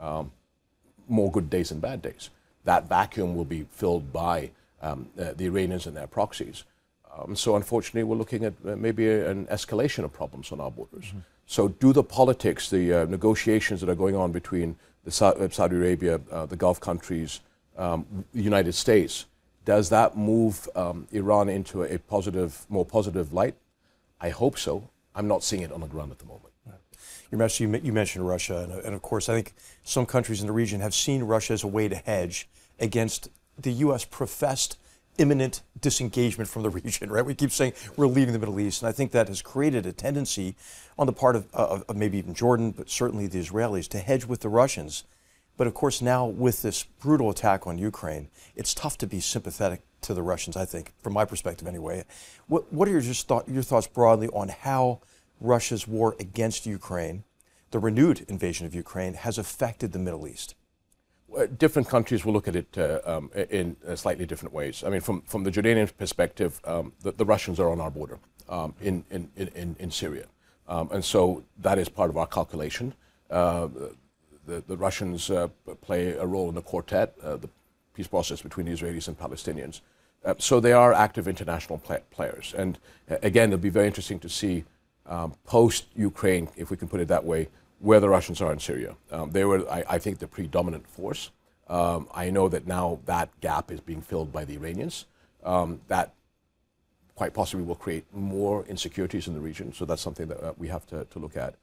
um, 0.00 0.32
more 1.08 1.30
good 1.30 1.48
days 1.48 1.70
and 1.70 1.80
bad 1.80 2.02
days. 2.02 2.30
That 2.64 2.88
vacuum 2.88 3.36
will 3.36 3.44
be 3.44 3.66
filled 3.70 4.12
by 4.12 4.50
um, 4.82 5.08
uh, 5.18 5.32
the 5.36 5.46
Iranians 5.46 5.86
and 5.86 5.96
their 5.96 6.06
proxies. 6.06 6.64
Um, 7.16 7.34
so 7.34 7.56
unfortunately, 7.56 8.04
we're 8.04 8.16
looking 8.16 8.44
at 8.44 8.54
uh, 8.66 8.76
maybe 8.76 9.08
a, 9.08 9.30
an 9.30 9.46
escalation 9.46 10.04
of 10.04 10.12
problems 10.12 10.52
on 10.52 10.60
our 10.60 10.70
borders. 10.70 11.06
Mm-hmm. 11.06 11.18
So 11.50 11.68
do 11.68 11.94
the 11.94 12.04
politics, 12.04 12.68
the 12.68 12.92
uh, 12.92 13.04
negotiations 13.06 13.80
that 13.80 13.88
are 13.88 13.94
going 13.94 14.14
on 14.14 14.32
between 14.32 14.76
Sa- 15.08 15.30
uh, 15.30 15.48
Saudi 15.48 15.76
Arabia, 15.76 16.20
uh, 16.30 16.44
the 16.44 16.56
Gulf 16.56 16.78
countries, 16.78 17.40
um, 17.78 18.04
the 18.34 18.42
United 18.42 18.74
States, 18.74 19.24
does 19.64 19.88
that 19.88 20.14
move 20.14 20.68
um, 20.76 21.08
Iran 21.10 21.48
into 21.48 21.84
a 21.84 21.98
positive, 21.98 22.66
more 22.68 22.84
positive 22.84 23.32
light? 23.32 23.54
I 24.20 24.28
hope 24.28 24.58
so. 24.58 24.90
I'm 25.14 25.26
not 25.26 25.42
seeing 25.42 25.62
it 25.62 25.72
on 25.72 25.80
the 25.80 25.86
ground 25.86 26.12
at 26.12 26.18
the 26.18 26.26
moment. 26.26 26.52
You 27.30 27.92
mentioned 27.92 28.28
Russia, 28.28 28.82
and 28.84 28.94
of 28.94 29.00
course, 29.00 29.30
I 29.30 29.34
think 29.34 29.54
some 29.82 30.04
countries 30.04 30.42
in 30.42 30.46
the 30.46 30.52
region 30.52 30.80
have 30.80 30.94
seen 30.94 31.22
Russia 31.22 31.54
as 31.54 31.64
a 31.64 31.66
way 31.66 31.88
to 31.88 31.96
hedge 31.96 32.46
against 32.78 33.30
the 33.58 33.72
U.S. 33.72 34.04
professed 34.04 34.78
imminent 35.18 35.62
disengagement 35.80 36.48
from 36.48 36.62
the 36.62 36.70
region, 36.84 37.10
right? 37.10 37.24
We 37.24 37.34
keep 37.34 37.50
saying 37.50 37.74
we're 37.96 38.06
leaving 38.06 38.32
the 38.32 38.38
Middle 38.38 38.58
East, 38.58 38.82
and 38.82 38.88
I 38.88 38.92
think 38.92 39.12
that 39.12 39.28
has 39.28 39.42
created 39.42 39.84
a 39.86 39.92
tendency 39.92 40.56
on 40.98 41.06
the 41.06 41.12
part 41.12 41.36
of, 41.36 41.46
uh, 41.54 41.80
of 41.88 41.96
maybe 41.96 42.18
even 42.18 42.34
Jordan, 42.34 42.70
but 42.70 42.88
certainly 42.88 43.26
the 43.26 43.40
Israelis, 43.40 43.88
to 43.88 43.98
hedge 43.98 44.24
with 44.24 44.40
the 44.40 44.48
Russians. 44.48 45.04
But 45.56 45.66
of 45.66 45.74
course, 45.74 46.00
now 46.00 46.24
with 46.24 46.62
this 46.62 46.84
brutal 46.84 47.30
attack 47.30 47.66
on 47.66 47.78
Ukraine, 47.78 48.28
it's 48.54 48.72
tough 48.72 48.96
to 48.98 49.06
be 49.06 49.20
sympathetic 49.20 49.82
to 50.02 50.14
the 50.14 50.22
Russians, 50.22 50.56
I 50.56 50.64
think, 50.64 50.92
from 51.02 51.12
my 51.12 51.24
perspective 51.24 51.66
anyway. 51.66 52.04
What, 52.46 52.72
what 52.72 52.88
are 52.88 52.92
your, 52.92 53.00
just 53.00 53.26
thought, 53.26 53.48
your 53.48 53.64
thoughts 53.64 53.88
broadly 53.88 54.28
on 54.28 54.48
how 54.48 55.00
Russia's 55.40 55.86
war 55.86 56.14
against 56.20 56.64
Ukraine, 56.64 57.24
the 57.72 57.80
renewed 57.80 58.24
invasion 58.28 58.66
of 58.66 58.74
Ukraine, 58.74 59.14
has 59.14 59.36
affected 59.36 59.92
the 59.92 59.98
Middle 59.98 60.28
East? 60.28 60.54
Different 61.46 61.88
countries 61.88 62.24
will 62.24 62.32
look 62.32 62.48
at 62.48 62.56
it 62.56 62.76
uh, 62.78 63.00
um, 63.04 63.30
in 63.50 63.76
uh, 63.86 63.94
slightly 63.96 64.26
different 64.26 64.54
ways. 64.54 64.82
I 64.84 64.90
mean, 64.90 65.00
from, 65.00 65.22
from 65.22 65.44
the 65.44 65.50
Jordanian 65.50 65.90
perspective, 65.96 66.60
um, 66.64 66.92
the, 67.02 67.12
the, 67.12 67.24
Russians 67.24 67.60
are 67.60 67.70
on 67.70 67.80
our 67.80 67.90
border 67.90 68.18
um, 68.48 68.74
in, 68.80 69.04
in, 69.10 69.30
in, 69.36 69.76
in 69.78 69.90
Syria. 69.90 70.26
Um, 70.68 70.90
and 70.92 71.04
so 71.04 71.44
that 71.58 71.78
is 71.78 71.88
part 71.88 72.10
of 72.10 72.16
our 72.16 72.26
calculation. 72.26 72.94
Uh, 73.30 73.68
the, 74.46 74.62
the 74.66 74.76
Russians 74.76 75.30
uh, 75.30 75.48
play 75.82 76.12
a 76.12 76.26
role 76.26 76.48
in 76.48 76.54
the 76.54 76.62
quartet, 76.62 77.14
uh, 77.22 77.36
the 77.36 77.48
peace 77.94 78.06
process 78.06 78.42
between 78.42 78.66
the 78.66 78.72
Israelis 78.72 79.08
and 79.08 79.18
Palestinians. 79.18 79.80
Uh, 80.24 80.34
so 80.38 80.60
they 80.60 80.72
are 80.72 80.92
active 80.92 81.28
international 81.28 81.78
play 81.78 82.00
players. 82.10 82.54
And 82.56 82.78
again, 83.08 83.50
it'll 83.50 83.62
be 83.62 83.70
very 83.70 83.86
interesting 83.86 84.18
to 84.20 84.28
see 84.28 84.64
um, 85.06 85.34
post 85.44 85.86
Ukraine, 85.94 86.48
if 86.56 86.70
we 86.70 86.76
can 86.76 86.88
put 86.88 87.00
it 87.00 87.08
that 87.08 87.24
way, 87.24 87.48
where 87.80 88.00
the 88.00 88.08
Russians 88.08 88.40
are 88.40 88.52
in 88.52 88.58
Syria. 88.58 88.96
Um, 89.10 89.30
they 89.30 89.44
were, 89.44 89.68
I, 89.70 89.84
I, 89.88 89.98
think, 89.98 90.18
the 90.18 90.26
predominant 90.26 90.86
force. 90.86 91.30
Um, 91.68 92.08
I 92.14 92.30
know 92.30 92.48
that 92.48 92.66
now 92.66 92.98
that 93.06 93.28
gap 93.40 93.70
is 93.70 93.80
being 93.80 94.00
filled 94.00 94.32
by 94.32 94.44
the 94.44 94.54
Iranians. 94.54 95.06
Um, 95.44 95.80
that 95.88 96.12
quite 97.18 97.34
possibly 97.34 97.64
will 97.64 97.74
create 97.74 98.04
more 98.12 98.64
insecurities 98.66 99.26
in 99.26 99.34
the 99.34 99.40
region. 99.40 99.72
So 99.72 99.84
that's 99.84 100.02
something 100.02 100.28
that 100.28 100.40
uh, 100.40 100.52
we 100.56 100.68
have 100.68 100.86
to, 100.86 101.04
to, 101.04 101.18
look 101.18 101.36
at. 101.36 101.54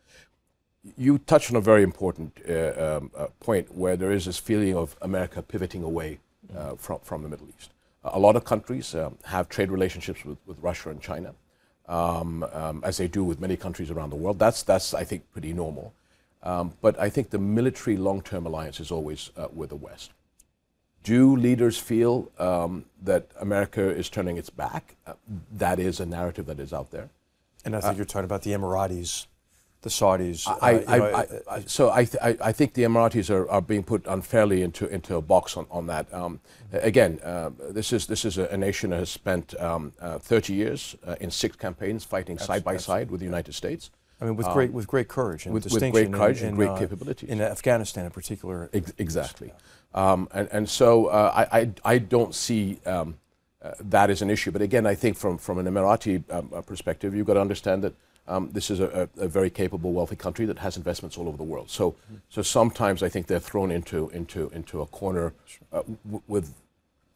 You 0.98 1.17
touched 1.17 1.50
on 1.50 1.55
a 1.55 1.62
very 1.62 1.81
important 1.81 2.38
uh, 2.48 2.98
um, 2.98 3.12
uh, 3.17 3.27
point 3.39 3.74
where 3.74 3.95
there 3.95 4.12
is 4.12 4.25
this 4.25 4.38
feeling 4.38 4.75
of 4.75 4.98
America 5.01 5.41
pivoting 5.41 5.81
away 5.81 6.19
uh, 6.55 6.75
from, 6.75 7.00
from 7.00 7.24
the 7.24 7.29
Middle 7.29 7.48
East. 7.57 7.72
A 8.03 8.19
lot 8.19 8.36
of 8.36 8.43
countries 8.43 8.93
um, 8.95 9.17
have 9.24 9.48
trade 9.48 9.72
relationships 9.72 10.25
with, 10.25 10.38
with 10.45 10.57
Russia 10.62 10.89
and 10.89 11.01
China, 11.01 11.34
um, 11.88 12.43
um, 12.51 12.84
as 12.86 12.98
they 12.98 13.07
do 13.07 13.24
with 13.24 13.39
many 13.39 13.55
countries 13.55 13.89
around 13.89 14.10
the 14.10 14.15
world. 14.17 14.38
That's, 14.38 14.62
that's 14.62 14.93
I 14.93 15.05
think, 15.05 15.24
pretty 15.31 15.53
normal. 15.53 15.93
Um, 16.45 16.73
but 16.79 16.97
I 16.99 17.09
think 17.09 17.31
the 17.31 17.39
military 17.39 17.97
long 17.97 18.21
term 18.21 18.45
alliance 18.45 18.79
is 18.79 18.91
always 18.91 19.31
uh, 19.35 19.47
with 19.51 19.69
the 19.69 19.75
West. 19.75 20.11
Do 21.03 21.35
leaders 21.35 21.77
feel 21.77 22.31
um, 22.39 22.85
that 23.03 23.27
America 23.39 23.89
is 23.89 24.09
turning 24.09 24.37
its 24.37 24.49
back? 24.49 24.95
Uh, 25.05 25.13
that 25.51 25.79
is 25.79 25.99
a 25.99 26.05
narrative 26.05 26.45
that 26.45 26.59
is 26.59 26.71
out 26.71 26.91
there. 26.91 27.09
And 27.63 27.75
I 27.75 27.81
think 27.81 27.93
uh, 27.93 27.97
you're 27.97 28.05
talking 28.05 28.25
about 28.25 28.43
the 28.43 28.51
Emiratis, 28.51 29.25
the 29.81 29.89
Saudis. 29.89 30.47
I, 30.61 30.83
uh, 30.83 30.97
know, 30.97 31.05
I, 31.05 31.55
I, 31.55 31.59
so 31.61 31.91
I, 31.91 32.05
th- 32.05 32.37
I, 32.41 32.51
think 32.51 32.73
the 32.73 32.83
Emiratis 32.83 33.29
are, 33.29 33.49
are 33.49 33.61
being 33.61 33.83
put 33.83 34.05
unfairly 34.07 34.61
into, 34.61 34.87
into 34.87 35.15
a 35.15 35.21
box 35.21 35.57
on, 35.57 35.65
on 35.69 35.87
that. 35.87 36.11
Um, 36.13 36.41
again, 36.71 37.19
uh, 37.23 37.51
this 37.69 37.91
is, 37.93 38.05
this 38.07 38.23
is 38.23 38.37
a, 38.37 38.45
a 38.47 38.57
nation 38.57 38.91
that 38.91 38.97
has 38.97 39.09
spent 39.09 39.59
um, 39.59 39.93
uh, 39.99 40.19
30 40.19 40.53
years 40.53 40.95
in 41.19 41.29
six 41.31 41.55
campaigns 41.55 42.03
fighting 42.03 42.35
that's, 42.35 42.47
side 42.47 42.63
by 42.63 42.77
side 42.77 43.09
with 43.09 43.19
the 43.19 43.25
United 43.25 43.53
States. 43.53 43.89
I 44.22 44.25
mean, 44.25 44.36
with 44.36 44.48
great 44.48 44.72
with 44.72 44.88
great 44.88 45.07
courage 45.07 45.45
and 45.45 45.53
with, 45.53 45.63
distinction, 45.63 45.91
with 45.91 46.12
great 46.12 46.17
courage 46.17 46.41
in, 46.41 46.48
and 46.50 46.57
great 46.57 46.69
uh, 46.69 46.77
capabilities 46.77 47.29
in 47.29 47.41
Afghanistan 47.41 48.05
in 48.05 48.12
particular. 48.12 48.69
Ex 48.74 48.93
exactly, 48.98 49.51
um, 49.93 50.29
and 50.34 50.48
and 50.51 50.69
so 50.69 51.07
uh, 51.07 51.48
I, 51.51 51.60
I, 51.60 51.72
I 51.84 51.98
don't 51.98 52.34
see 52.34 52.79
um, 52.86 53.17
uh, 53.62 53.72
that 53.79 54.10
as 54.10 54.22
an 54.22 54.29
issue. 54.29 54.51
But 54.51 54.62
again, 54.62 54.86
I 54.86 54.95
think 54.95 55.17
from 55.17 55.38
from 55.38 55.57
an 55.57 55.65
Emirati 55.65 56.24
um, 56.31 56.50
uh, 56.55 56.62
perspective, 56.62 57.13
you've 57.13 57.27
got 57.27 57.36
to 57.36 57.41
understand 57.41 57.84
that. 57.84 57.93
Um, 58.27 58.50
this 58.51 58.72
is 58.72 58.79
a, 58.79 59.07
a, 59.17 59.27
very 59.27 59.51
capable, 59.51 59.93
wealthy 59.93 60.15
country 60.15 60.48
that 60.48 60.57
has 60.57 60.77
investments 60.77 61.15
all 61.15 61.27
over 61.27 61.38
the 61.38 61.43
world. 61.43 61.69
So, 61.69 61.89
mm 61.89 61.95
-hmm. 61.95 62.19
so 62.29 62.41
sometimes 62.41 63.03
I 63.03 63.10
think 63.10 63.27
they're 63.27 63.50
thrown 63.51 63.72
into 63.72 64.10
into 64.13 64.50
into 64.53 64.81
a 64.81 64.86
corner 64.86 65.34
uh, 65.72 65.81
with 66.27 66.45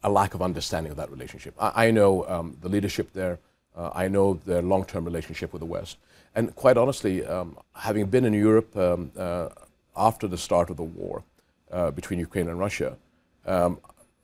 a 0.02 0.10
lack 0.10 0.34
of 0.36 0.42
understanding 0.42 0.92
of 0.92 0.98
that 0.98 1.10
relationship. 1.10 1.54
I, 1.60 1.88
I 1.88 1.92
know 1.92 2.26
um, 2.28 2.58
the 2.62 2.70
leadership 2.70 3.12
there. 3.14 3.38
Uh, 3.76 4.06
I 4.06 4.08
know 4.08 4.40
their 4.46 4.62
long-term 4.62 5.06
relationship 5.06 5.52
with 5.54 5.62
the 5.62 5.68
West. 5.68 5.98
And 6.40 6.56
quite 6.56 6.78
honestly, 6.78 7.26
um, 7.26 7.58
having 7.76 8.06
been 8.06 8.24
in 8.24 8.34
Europe 8.34 8.74
um, 8.78 9.12
uh, 9.18 9.50
after 9.98 10.26
the 10.26 10.38
start 10.38 10.70
of 10.70 10.78
the 10.78 10.84
war 10.84 11.22
uh, 11.70 11.92
between 11.92 12.18
Ukraine 12.18 12.48
and 12.48 12.58
Russia, 12.58 12.96
um, 13.46 13.82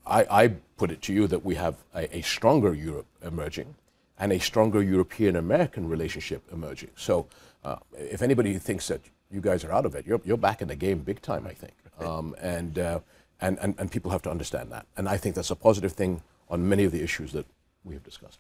I, 0.08 0.22
I, 0.44 0.44
put 0.78 0.92
it 0.92 1.02
to 1.08 1.14
you 1.14 1.28
that 1.28 1.44
we 1.44 1.56
have 1.56 1.76
a, 1.94 2.18
a, 2.18 2.22
stronger 2.22 2.74
Europe 2.74 3.08
emerging 3.22 3.76
and 4.18 4.32
a 4.32 4.40
stronger 4.40 4.82
European 4.82 5.36
American 5.36 5.90
relationship 5.90 6.42
emerging. 6.54 6.92
So, 6.96 7.28
uh, 7.66 7.78
if 7.98 8.22
anybody 8.22 8.58
thinks 8.60 8.88
that 8.88 9.02
you 9.30 9.42
guys 9.42 9.66
are 9.66 9.74
out 9.74 9.86
of 9.86 9.94
it, 9.96 10.08
you're, 10.08 10.22
you're 10.24 10.44
back 10.50 10.62
in 10.62 10.70
the 10.70 10.76
game 10.76 11.00
big 11.00 11.22
time, 11.22 11.46
I 11.46 11.54
think. 11.54 11.74
Um, 12.00 12.34
and, 12.40 12.80
uh, 12.80 13.00
and, 13.42 13.58
and, 13.60 13.76
and 13.78 13.92
people 13.92 14.12
have 14.12 14.22
to 14.22 14.32
understand 14.32 14.72
that. 14.72 14.86
And 14.96 15.10
I 15.10 15.18
think 15.18 15.36
that's 15.36 15.52
a 15.52 15.56
positive 15.56 15.92
thing 15.92 16.22
on 16.50 16.70
many 16.70 16.86
of 16.86 16.94
the 16.94 17.02
issues 17.02 17.34
that 17.34 17.46
we 17.84 17.94
have 17.94 18.04
discussed. 18.04 18.40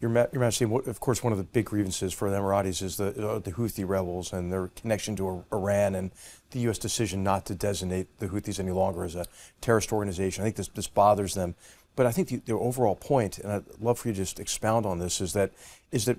Your, 0.00 0.10
Ma 0.10 0.26
Your 0.32 0.40
Majesty, 0.40 0.64
of 0.64 1.00
course, 1.00 1.22
one 1.22 1.32
of 1.32 1.38
the 1.38 1.44
big 1.44 1.66
grievances 1.66 2.12
for 2.12 2.30
the 2.30 2.36
Emiratis 2.36 2.82
is 2.82 2.96
the, 2.96 3.28
uh, 3.28 3.38
the 3.38 3.52
Houthi 3.52 3.88
rebels 3.88 4.32
and 4.32 4.52
their 4.52 4.68
connection 4.68 5.16
to 5.16 5.44
Iran 5.52 5.94
and 5.94 6.10
the 6.50 6.60
U.S. 6.60 6.78
decision 6.78 7.22
not 7.22 7.46
to 7.46 7.54
designate 7.54 8.18
the 8.18 8.28
Houthis 8.28 8.60
any 8.60 8.70
longer 8.70 9.04
as 9.04 9.14
a 9.14 9.26
terrorist 9.60 9.92
organization. 9.92 10.42
I 10.42 10.46
think 10.46 10.56
this, 10.56 10.68
this 10.68 10.88
bothers 10.88 11.34
them. 11.34 11.54
But 11.96 12.06
I 12.06 12.12
think 12.12 12.28
the, 12.28 12.36
the 12.44 12.52
overall 12.54 12.96
point, 12.96 13.38
and 13.38 13.52
I'd 13.52 13.64
love 13.80 13.98
for 13.98 14.08
you 14.08 14.14
to 14.14 14.20
just 14.20 14.40
expound 14.40 14.84
on 14.84 14.98
this, 14.98 15.20
is 15.20 15.32
that 15.34 15.52
is 15.92 16.06
that 16.06 16.18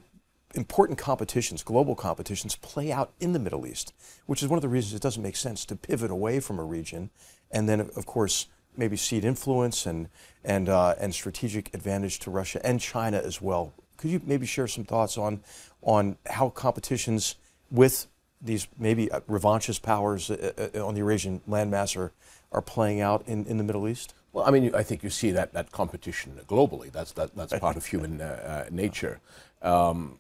important 0.54 0.98
competitions, 0.98 1.64
global 1.64 1.96
competitions, 1.96 2.56
play 2.56 2.92
out 2.92 3.12
in 3.20 3.34
the 3.34 3.40
Middle 3.40 3.68
East, 3.68 3.94
which 4.26 4.42
is 4.42 4.48
one 4.48 4.58
of 4.58 4.62
the 4.62 4.70
reasons 4.70 4.94
it 4.94 5.02
doesn't 5.02 5.22
make 5.22 5.36
sense 5.36 5.66
to 5.66 5.76
pivot 5.76 6.10
away 6.10 6.40
from 6.40 6.60
a 6.60 6.64
region 6.64 7.10
and 7.52 7.70
then, 7.70 7.80
of 7.80 8.06
course, 8.06 8.48
maybe 8.78 8.98
cede 8.98 9.26
influence 9.26 9.86
and, 9.86 10.10
and, 10.44 10.70
uh, 10.70 10.96
and 11.00 11.14
strategic 11.14 11.74
advantage 11.74 12.20
to 12.20 12.32
Russia 12.32 12.66
and 12.66 12.80
China 12.80 13.18
as 13.18 13.42
well. 13.42 13.74
Could 13.98 14.12
you 14.12 14.22
maybe 14.26 14.46
share 14.46 14.68
some 14.68 14.84
thoughts 14.84 15.18
on, 15.18 15.42
on 15.82 16.18
how 16.28 16.50
competitions 16.50 17.36
with 17.72 18.08
these 18.42 18.68
maybe 18.78 19.12
uh, 19.12 19.22
revanchist 19.22 19.82
powers 19.82 20.30
uh, 20.30 20.70
uh, 20.76 20.86
on 20.86 20.94
the 20.94 21.00
Eurasian 21.00 21.42
landmass 21.50 21.98
are, 21.98 22.12
are 22.52 22.62
playing 22.62 23.02
out 23.02 23.28
in, 23.28 23.46
in 23.46 23.58
the 23.58 23.64
Middle 23.64 23.88
East? 23.88 24.14
Well, 24.34 24.46
I 24.46 24.52
mean, 24.52 24.76
I 24.76 24.84
think 24.84 25.04
you 25.04 25.10
see 25.10 25.32
that, 25.32 25.54
that 25.54 25.72
competition 25.72 26.40
globally. 26.48 26.92
That's, 26.92 27.14
that, 27.14 27.36
that's 27.36 27.58
part 27.58 27.78
of 27.78 27.86
human 27.86 28.20
uh, 28.20 28.66
uh, 28.68 28.70
nature. 28.70 29.20
Um, 29.62 30.20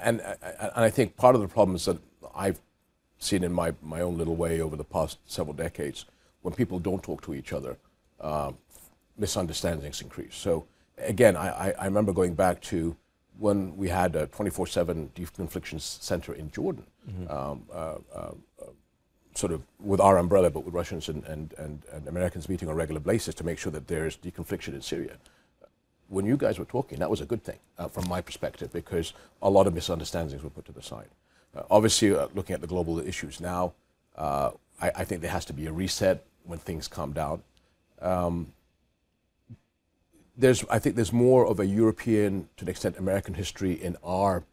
and, 0.00 0.20
and 0.20 0.72
I 0.74 0.88
think 0.88 1.16
part 1.16 1.34
of 1.34 1.42
the 1.42 1.48
problems 1.48 1.84
that 1.84 1.98
I've 2.34 2.60
seen 3.18 3.44
in 3.44 3.52
my, 3.52 3.74
my 3.82 4.00
own 4.00 4.16
little 4.16 4.34
way 4.34 4.60
over 4.60 4.76
the 4.76 4.84
past 4.84 5.18
several 5.26 5.54
decades 5.54 6.06
when 6.44 6.52
people 6.52 6.78
don't 6.78 7.02
talk 7.02 7.22
to 7.22 7.32
each 7.32 7.54
other, 7.54 7.78
uh, 8.20 8.52
misunderstandings 9.16 10.02
increase. 10.02 10.36
So 10.36 10.66
again, 10.98 11.36
I, 11.36 11.72
I, 11.72 11.86
remember 11.86 12.12
going 12.12 12.34
back 12.34 12.60
to 12.72 12.94
when 13.38 13.74
we 13.78 13.88
had 13.88 14.14
a 14.14 14.26
24/7 14.26 15.08
deconfliction 15.14 15.80
center 15.80 16.34
in 16.34 16.50
Jordan, 16.50 16.84
mm-hmm. 17.08 17.30
um, 17.34 17.62
uh, 17.72 17.96
uh, 18.14 18.32
sort 19.34 19.52
of 19.52 19.62
with 19.80 20.00
our 20.00 20.18
umbrella, 20.18 20.50
but 20.50 20.64
with 20.66 20.74
Russians 20.74 21.08
and, 21.08 21.24
and, 21.24 21.54
and, 21.56 21.82
and, 21.90 22.06
Americans 22.06 22.46
meeting 22.46 22.68
on 22.68 22.74
a 22.74 22.76
regular 22.76 23.00
basis 23.00 23.34
to 23.36 23.44
make 23.44 23.58
sure 23.58 23.72
that 23.72 23.88
there's 23.88 24.18
deconfliction 24.18 24.74
in 24.74 24.82
Syria. 24.82 25.16
When 26.08 26.26
you 26.26 26.36
guys 26.36 26.58
were 26.58 26.66
talking, 26.66 26.98
that 26.98 27.08
was 27.08 27.22
a 27.22 27.26
good 27.26 27.42
thing 27.42 27.58
uh, 27.78 27.88
from 27.88 28.06
my 28.06 28.20
perspective 28.20 28.70
because 28.70 29.14
a 29.40 29.48
lot 29.48 29.66
of 29.66 29.74
misunderstandings 29.74 30.42
were 30.42 30.50
put 30.50 30.66
to 30.66 30.72
the 30.72 30.82
side. 30.82 31.08
Uh, 31.56 31.62
obviously, 31.70 32.14
uh, 32.14 32.28
looking 32.34 32.52
at 32.52 32.60
the 32.60 32.66
global 32.66 33.00
issues 33.00 33.40
now, 33.40 33.72
I, 34.16 34.52
I 34.80 35.04
think 35.04 35.22
there 35.22 35.30
has 35.30 35.46
to 35.46 35.52
be 35.52 35.66
a 35.66 35.72
reset 35.72 36.26
when 36.44 36.58
things 36.58 36.88
calm 36.88 37.12
down. 37.12 37.42
Um, 38.00 38.52
there's, 40.36 40.64
I 40.68 40.78
think 40.78 40.96
there's 40.96 41.12
more 41.12 41.46
of 41.46 41.60
a 41.60 41.66
European, 41.66 42.48
to 42.56 42.64
an 42.64 42.68
extent, 42.68 42.96
American 42.98 43.34
history 43.34 43.72
in 43.72 43.96
our 44.02 44.44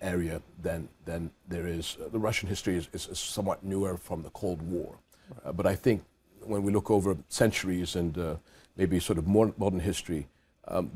area 0.00 0.42
than, 0.60 0.88
than 1.04 1.30
there 1.48 1.66
is. 1.66 1.96
Uh, 2.02 2.08
the 2.08 2.18
Russian 2.18 2.48
history 2.48 2.76
is, 2.76 2.88
is, 2.92 3.06
is, 3.08 3.18
somewhat 3.18 3.62
newer 3.62 3.96
from 3.96 4.22
the 4.22 4.30
Cold 4.30 4.60
War. 4.62 4.96
Right. 5.30 5.40
Uh, 5.46 5.52
but 5.52 5.66
I 5.66 5.74
think 5.74 6.02
when 6.44 6.62
we 6.62 6.72
look 6.72 6.90
over 6.90 7.16
centuries 7.28 7.96
and 7.96 8.16
uh, 8.18 8.36
maybe 8.76 8.98
sort 8.98 9.18
of 9.18 9.26
more 9.26 9.52
modern 9.58 9.80
history, 9.80 10.26
um, 10.68 10.90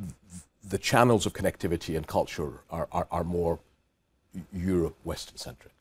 the 0.69 0.79
channels 0.79 1.27
of 1.27 1.33
connectivity 1.33 1.97
and 1.97 2.07
culture 2.07 2.63
are, 2.71 2.89
are, 2.91 3.07
are 3.11 3.25
more 3.25 3.59
Europe 4.53 4.97
Western 5.05 5.37
centric. 5.37 5.73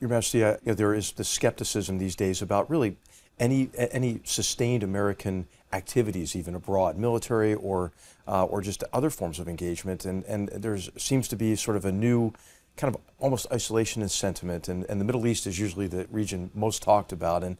Your 0.00 0.10
Majesty, 0.10 0.42
uh, 0.42 0.52
you 0.64 0.72
know, 0.72 0.74
there 0.74 0.94
is 0.94 1.12
the 1.12 1.24
skepticism 1.24 1.98
these 1.98 2.16
days 2.16 2.42
about 2.42 2.68
really 2.68 2.96
any 3.38 3.70
any 3.76 4.20
sustained 4.24 4.82
American 4.82 5.46
activities, 5.72 6.34
even 6.34 6.54
abroad, 6.54 6.96
military 6.96 7.54
or 7.54 7.92
uh, 8.26 8.44
or 8.44 8.62
just 8.62 8.82
other 8.92 9.10
forms 9.10 9.38
of 9.38 9.48
engagement, 9.48 10.04
and 10.04 10.24
and 10.24 10.48
there 10.48 10.78
seems 10.78 11.28
to 11.28 11.36
be 11.36 11.54
sort 11.56 11.76
of 11.76 11.84
a 11.84 11.92
new 11.92 12.32
kind 12.76 12.94
of 12.94 13.00
almost 13.18 13.48
isolationist 13.50 14.10
sentiment, 14.10 14.68
and, 14.68 14.84
and 14.88 15.00
the 15.00 15.04
Middle 15.04 15.26
East 15.26 15.46
is 15.46 15.58
usually 15.58 15.86
the 15.86 16.06
region 16.10 16.50
most 16.54 16.82
talked 16.82 17.12
about, 17.12 17.42
and 17.42 17.56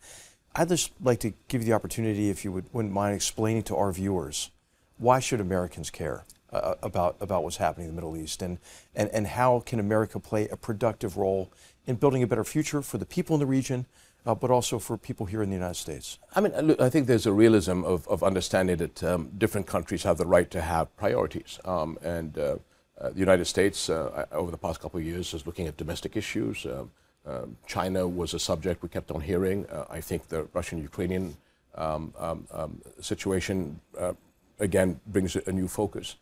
I'd 0.54 0.68
just 0.68 0.92
like 1.02 1.20
to 1.20 1.32
give 1.48 1.62
you 1.62 1.66
the 1.66 1.72
opportunity, 1.72 2.28
if 2.28 2.44
you 2.44 2.52
would, 2.52 2.66
wouldn't 2.72 2.92
mind 2.92 3.14
explaining 3.14 3.62
to 3.64 3.76
our 3.76 3.92
viewers, 3.92 4.50
why 4.98 5.20
should 5.20 5.40
Americans 5.40 5.90
care 5.90 6.24
uh, 6.52 6.74
about 6.82 7.16
about 7.20 7.42
what's 7.42 7.56
happening 7.56 7.88
in 7.88 7.94
the 7.94 8.00
Middle 8.00 8.16
East, 8.16 8.42
and, 8.42 8.58
and 8.94 9.10
and 9.10 9.26
how 9.26 9.60
can 9.60 9.80
America 9.80 10.20
play 10.20 10.48
a 10.48 10.56
productive 10.56 11.16
role 11.16 11.50
in 11.86 11.96
building 11.96 12.22
a 12.22 12.26
better 12.26 12.44
future 12.44 12.82
for 12.82 12.98
the 12.98 13.06
people 13.06 13.34
in 13.34 13.40
the 13.40 13.46
region, 13.46 13.86
uh, 14.26 14.34
but 14.34 14.50
also 14.50 14.78
for 14.78 14.98
people 14.98 15.24
here 15.26 15.42
in 15.42 15.48
the 15.48 15.54
United 15.54 15.76
States? 15.76 16.18
I 16.34 16.40
mean, 16.40 16.52
look, 16.60 16.80
I 16.80 16.90
think 16.90 17.06
there's 17.06 17.26
a 17.26 17.32
realism 17.32 17.84
of, 17.84 18.06
of 18.08 18.22
understanding 18.22 18.76
that 18.78 19.04
um, 19.04 19.30
different 19.38 19.66
countries 19.66 20.02
have 20.02 20.18
the 20.18 20.26
right 20.26 20.50
to 20.50 20.60
have 20.60 20.94
priorities. 20.96 21.60
Um, 21.64 21.96
and 22.02 22.36
uh, 22.36 22.56
uh, 23.00 23.10
the 23.10 23.20
United 23.20 23.44
States, 23.44 23.88
uh, 23.88 24.26
over 24.32 24.50
the 24.50 24.58
past 24.58 24.80
couple 24.80 24.98
of 24.98 25.06
years, 25.06 25.32
is 25.32 25.46
looking 25.46 25.68
at 25.68 25.76
domestic 25.76 26.16
issues. 26.16 26.66
Um, 26.66 26.90
um 27.26 27.56
China 27.66 28.06
was 28.06 28.34
a 28.34 28.38
subject 28.38 28.82
we 28.82 28.88
kept 28.88 29.10
on 29.10 29.20
hearing. 29.20 29.66
Uh, 29.66 29.84
I 29.88 30.00
think 30.00 30.28
the 30.28 30.48
Russian 30.52 30.78
Ukrainian 30.78 31.36
um, 31.76 32.12
um, 32.18 32.82
situation, 33.00 33.80
uh, 33.98 34.14
again, 34.58 35.00
brings 35.06 35.36
a 35.36 35.52
new 35.52 35.68
focus. 35.68 36.16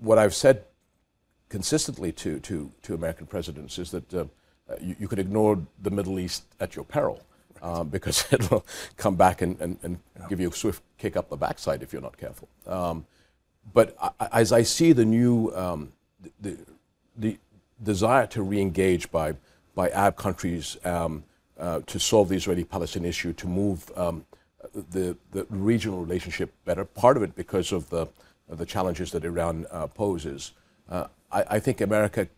what 0.00 0.18
I've 0.18 0.34
said 0.34 0.64
consistently 1.48 2.12
to, 2.12 2.40
to, 2.40 2.70
to 2.82 2.94
American 2.94 3.26
presidents 3.26 3.78
is 3.78 3.90
that 3.90 4.28
uh, 4.68 4.74
you, 4.80 4.96
you, 4.98 5.08
could 5.08 5.18
ignore 5.18 5.58
the 5.82 5.90
Middle 5.90 6.18
East 6.18 6.44
at 6.60 6.74
your 6.74 6.84
peril 6.84 7.20
uh, 7.62 7.84
because 7.84 8.24
it'll 8.32 8.64
come 8.96 9.16
back 9.16 9.42
and, 9.42 9.60
and, 9.60 9.78
and 9.82 9.98
yeah. 10.18 10.26
give 10.28 10.40
you 10.40 10.48
a 10.48 10.52
swift 10.52 10.82
kick 10.98 11.16
up 11.16 11.28
the 11.28 11.36
backside 11.36 11.82
if 11.82 11.92
you're 11.92 12.02
not 12.02 12.16
careful. 12.16 12.48
Um, 12.66 13.06
but 13.72 13.96
I, 14.20 14.28
as 14.32 14.52
I 14.52 14.62
see 14.62 14.92
the 14.92 15.04
new 15.04 15.54
um, 15.54 15.92
the, 16.40 16.58
the 17.16 17.38
desire 17.82 18.26
to 18.28 18.42
re-engage 18.42 19.10
by 19.10 19.34
by 19.74 19.90
Arab 19.90 20.16
countries 20.16 20.76
um, 20.84 21.24
uh, 21.58 21.80
to 21.86 21.98
solve 21.98 22.28
the 22.28 22.36
Israeli-Palestinian 22.36 23.08
issue, 23.08 23.32
to 23.32 23.46
move 23.46 23.90
um, 23.96 24.24
the 24.90 25.16
the 25.32 25.46
regional 25.50 26.00
relationship 26.00 26.52
better. 26.64 26.84
Part 26.84 27.16
of 27.16 27.22
it 27.22 27.34
because 27.34 27.72
of 27.72 27.90
the 27.90 28.06
of 28.48 28.58
the 28.58 28.66
challenges 28.66 29.10
that 29.12 29.24
Iran 29.24 29.66
uh, 29.70 29.86
poses. 29.86 30.52
Uh, 30.88 31.06
I, 31.32 31.44
I 31.50 31.58
think 31.60 31.80
America 31.80 32.28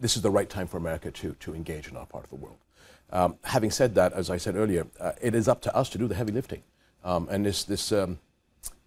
this 0.00 0.16
is 0.16 0.22
the 0.22 0.30
right 0.30 0.48
time 0.48 0.66
for 0.66 0.76
America 0.76 1.10
to, 1.10 1.34
to 1.40 1.54
engage 1.54 1.88
in 1.88 1.96
our 1.96 2.06
part 2.06 2.24
of 2.24 2.30
the 2.30 2.36
world. 2.36 2.58
Um, 3.10 3.36
having 3.44 3.70
said 3.70 3.94
that, 3.94 4.12
as 4.12 4.30
I 4.30 4.36
said 4.36 4.56
earlier, 4.56 4.86
uh, 5.00 5.12
it 5.20 5.34
is 5.34 5.48
up 5.48 5.62
to 5.62 5.76
us 5.76 5.88
to 5.90 5.98
do 5.98 6.08
the 6.08 6.14
heavy 6.14 6.32
lifting. 6.32 6.62
Um, 7.04 7.28
and 7.30 7.46
this, 7.46 7.64
this, 7.64 7.92
um, 7.92 8.18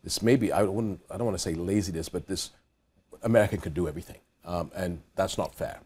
this 0.03 0.21
maybe, 0.21 0.51
I, 0.51 0.63
wouldn't, 0.63 0.99
I 1.09 1.17
don't 1.17 1.25
want 1.25 1.37
to 1.37 1.41
say 1.41 1.53
laziness, 1.53 2.09
but 2.09 2.27
this 2.27 2.51
America 3.23 3.57
can 3.57 3.73
do 3.73 3.87
everything. 3.87 4.17
Um, 4.45 4.71
and 4.75 5.01
that's 5.15 5.37
not 5.37 5.55
fair. 5.55 5.79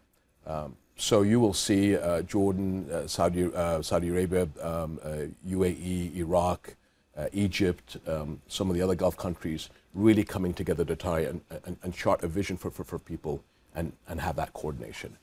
Um, 0.46 0.76
so 0.96 1.22
you 1.22 1.40
will 1.40 1.54
see 1.54 1.96
uh, 1.96 2.22
Jordan, 2.22 2.88
uh, 2.90 3.06
Saudi, 3.06 3.52
uh, 3.52 3.82
Saudi 3.82 4.08
Arabia, 4.08 4.46
UAE, 4.46 4.82
um, 4.84 5.00
uh, 5.04 6.18
Iraq, 6.18 6.76
uh, 7.16 7.26
Egypt, 7.32 7.96
some 8.48 8.68
of 8.70 8.74
the 8.74 8.82
other 8.82 8.94
Gulf 8.94 9.16
countries 9.16 9.70
really 9.94 10.24
coming 10.24 10.52
together 10.52 10.84
to 10.84 10.96
try 10.96 11.20
and, 11.20 11.40
and, 11.64 11.76
and 11.82 11.94
chart 11.94 12.22
a 12.24 12.28
vision 12.28 12.56
for, 12.56 12.70
for, 12.70 12.82
for 12.82 12.98
people 12.98 13.42
and, 13.74 13.92
and 14.08 14.20
have 14.20 14.36
that 14.36 14.52
coordination. 14.52 15.16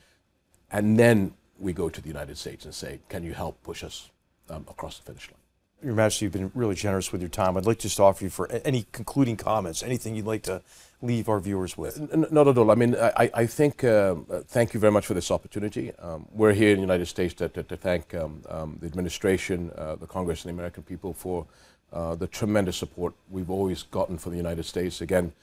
And 0.72 0.98
then 0.98 1.34
we 1.60 1.74
go 1.74 1.90
to 1.90 2.02
the 2.02 2.08
United 2.08 2.38
States 2.38 2.66
and 2.66 2.74
say, 2.74 3.00
can 3.10 3.24
you 3.24 3.34
help 3.34 3.62
push 3.64 3.84
us 3.84 4.10
um, 4.50 4.66
across 4.70 4.98
the 4.98 5.04
finish 5.04 5.30
line? 5.30 5.38
Your 5.84 5.96
Majesty, 5.96 6.26
you've 6.26 6.34
been 6.34 6.52
really 6.54 6.76
generous 6.76 7.12
with 7.12 7.22
your 7.22 7.30
time. 7.30 7.58
I'd 7.58 7.66
like 7.66 7.80
to 7.80 7.88
just 7.88 8.00
offer 8.00 8.24
you 8.24 8.30
for 8.30 8.48
any 8.64 8.86
concluding 8.92 9.36
comments, 9.36 9.82
anything 9.82 10.16
you'd 10.16 10.28
like 10.28 10.44
to 10.44 10.62
leave 11.02 11.28
our 11.28 11.40
viewers 11.40 11.76
with. 11.76 12.00
N- 12.00 12.28
not 12.30 12.48
at 12.48 12.56
all. 12.58 12.70
I 12.70 12.76
mean, 12.76 12.96
I, 12.96 13.32
I 13.34 13.46
think, 13.48 13.84
uh, 13.84 14.16
thank 14.46 14.76
you 14.76 14.80
very 14.80 14.92
much 14.92 15.08
for 15.08 15.16
this 15.16 15.32
opportunity. 15.32 15.92
Um, 15.98 16.28
we're 16.32 16.54
here 16.54 16.70
in 16.70 16.76
the 16.76 16.82
United 16.82 17.08
States 17.08 17.34
to, 17.36 17.50
to, 17.50 17.64
to 17.64 17.76
thank 17.76 18.14
um, 18.14 18.44
um, 18.48 18.78
the 18.80 18.86
administration, 18.86 19.72
uh, 19.76 19.96
the 19.96 20.06
Congress, 20.06 20.46
and 20.46 20.50
the 20.50 20.54
American 20.54 20.84
people 20.84 21.14
for 21.14 21.48
uh, 21.92 22.14
the 22.14 22.28
tremendous 22.28 22.78
support 22.78 23.16
we've 23.32 23.50
always 23.50 23.82
gotten 23.82 24.20
for 24.20 24.30
the 24.30 24.38
United 24.38 24.64
States. 24.66 25.02
Again, 25.02 25.34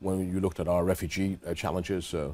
when 0.00 0.30
you 0.30 0.40
looked 0.40 0.60
at 0.60 0.68
our 0.68 0.84
refugee 0.84 1.38
uh, 1.46 1.54
challenges, 1.54 2.14
uh, 2.14 2.32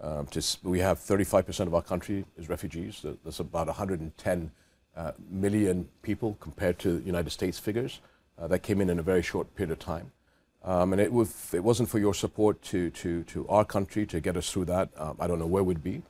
um, 0.00 0.26
we 0.62 0.80
have 0.80 0.98
35% 0.98 1.66
of 1.66 1.74
our 1.74 1.82
country 1.82 2.24
is 2.36 2.48
refugees. 2.48 3.04
That's 3.24 3.40
about 3.40 3.68
110 3.68 4.50
uh, 4.96 5.12
million 5.30 5.88
people 6.02 6.36
compared 6.40 6.78
to 6.80 6.98
the 6.98 7.06
United 7.06 7.30
States 7.30 7.58
figures. 7.58 8.00
that 8.38 8.62
came 8.62 8.80
in 8.80 8.90
in 8.90 8.98
a 8.98 9.02
very 9.02 9.22
short 9.22 9.54
period 9.54 9.70
of 9.70 9.78
time. 9.78 10.10
Um, 10.64 10.92
and 10.92 11.00
it, 11.00 11.12
if 11.12 11.54
it 11.54 11.64
wasn't 11.64 11.88
for 11.88 11.98
your 11.98 12.14
support 12.14 12.62
to, 12.62 12.90
to, 12.90 13.24
to 13.24 13.48
our 13.48 13.64
country 13.64 14.06
to 14.06 14.20
get 14.20 14.36
us 14.36 14.50
through 14.50 14.66
that, 14.66 14.90
um, 14.96 15.16
I 15.18 15.26
don't 15.26 15.38
know 15.38 15.46
where 15.46 15.64
we'd 15.64 15.82
be. 15.82 16.02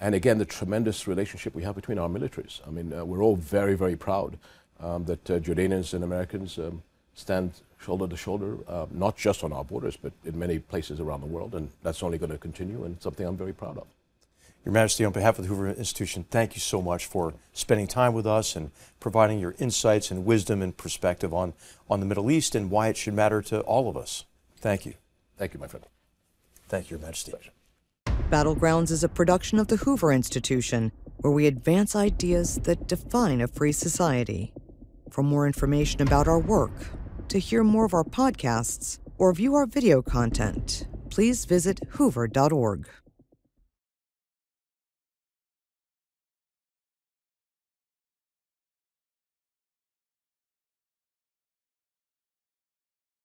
And 0.00 0.14
again, 0.14 0.38
the 0.38 0.44
tremendous 0.44 1.06
relationship 1.08 1.54
we 1.54 1.62
have 1.62 1.74
between 1.74 1.98
our 1.98 2.08
militaries. 2.08 2.60
I 2.66 2.70
mean, 2.70 2.92
uh, 2.92 3.04
we're 3.04 3.22
all 3.22 3.36
very, 3.36 3.74
very 3.74 3.96
proud 3.96 4.38
um, 4.80 5.04
that 5.04 5.30
uh, 5.30 5.38
Jordanians 5.38 5.94
and 5.94 6.04
Americans 6.04 6.58
um, 6.58 6.82
stand 7.14 7.52
shoulder 7.84 8.06
to 8.06 8.16
shoulder, 8.16 8.56
uh, 8.68 8.86
not 8.90 9.16
just 9.16 9.44
on 9.44 9.52
our 9.52 9.64
borders, 9.64 9.96
but 9.96 10.12
in 10.24 10.38
many 10.38 10.58
places 10.58 11.00
around 11.00 11.20
the 11.20 11.26
world. 11.26 11.54
And 11.54 11.70
that's 11.82 12.02
only 12.02 12.18
going 12.18 12.30
to 12.32 12.38
continue 12.38 12.84
and 12.84 13.00
something 13.00 13.26
I'm 13.26 13.36
very 13.36 13.52
proud 13.52 13.78
of. 13.78 13.86
Your 14.64 14.72
Majesty, 14.72 15.04
on 15.04 15.12
behalf 15.12 15.38
of 15.38 15.44
the 15.44 15.48
Hoover 15.50 15.68
Institution, 15.68 16.24
thank 16.30 16.54
you 16.54 16.60
so 16.60 16.80
much 16.80 17.04
for 17.04 17.34
spending 17.52 17.86
time 17.86 18.14
with 18.14 18.26
us 18.26 18.56
and 18.56 18.70
providing 18.98 19.38
your 19.38 19.54
insights 19.58 20.10
and 20.10 20.24
wisdom 20.24 20.62
and 20.62 20.74
perspective 20.74 21.34
on, 21.34 21.52
on 21.90 22.00
the 22.00 22.06
Middle 22.06 22.30
East 22.30 22.54
and 22.54 22.70
why 22.70 22.88
it 22.88 22.96
should 22.96 23.12
matter 23.12 23.42
to 23.42 23.60
all 23.60 23.90
of 23.90 23.96
us. 23.96 24.24
Thank 24.56 24.86
you. 24.86 24.94
Thank 25.36 25.52
you, 25.52 25.60
my 25.60 25.66
friend. 25.66 25.84
Thank 26.68 26.90
you, 26.90 26.96
Your 26.96 27.06
Majesty. 27.06 27.32
Pleasure. 27.32 27.50
Battlegrounds 28.30 28.90
is 28.90 29.04
a 29.04 29.08
production 29.08 29.58
of 29.58 29.68
the 29.68 29.76
Hoover 29.76 30.10
Institution, 30.10 30.92
where 31.18 31.32
we 31.32 31.46
advance 31.46 31.94
ideas 31.94 32.56
that 32.62 32.88
define 32.88 33.42
a 33.42 33.46
free 33.46 33.72
society. 33.72 34.54
For 35.10 35.22
more 35.22 35.46
information 35.46 36.00
about 36.00 36.26
our 36.26 36.38
work, 36.40 36.72
to 37.28 37.38
hear 37.38 37.64
more 37.64 37.84
of 37.84 37.94
our 37.94 38.04
podcasts, 38.04 38.98
or 39.18 39.32
view 39.32 39.54
our 39.54 39.66
video 39.66 40.02
content, 40.02 40.86
please 41.10 41.44
visit 41.44 41.80
hoover.org. 41.90 42.88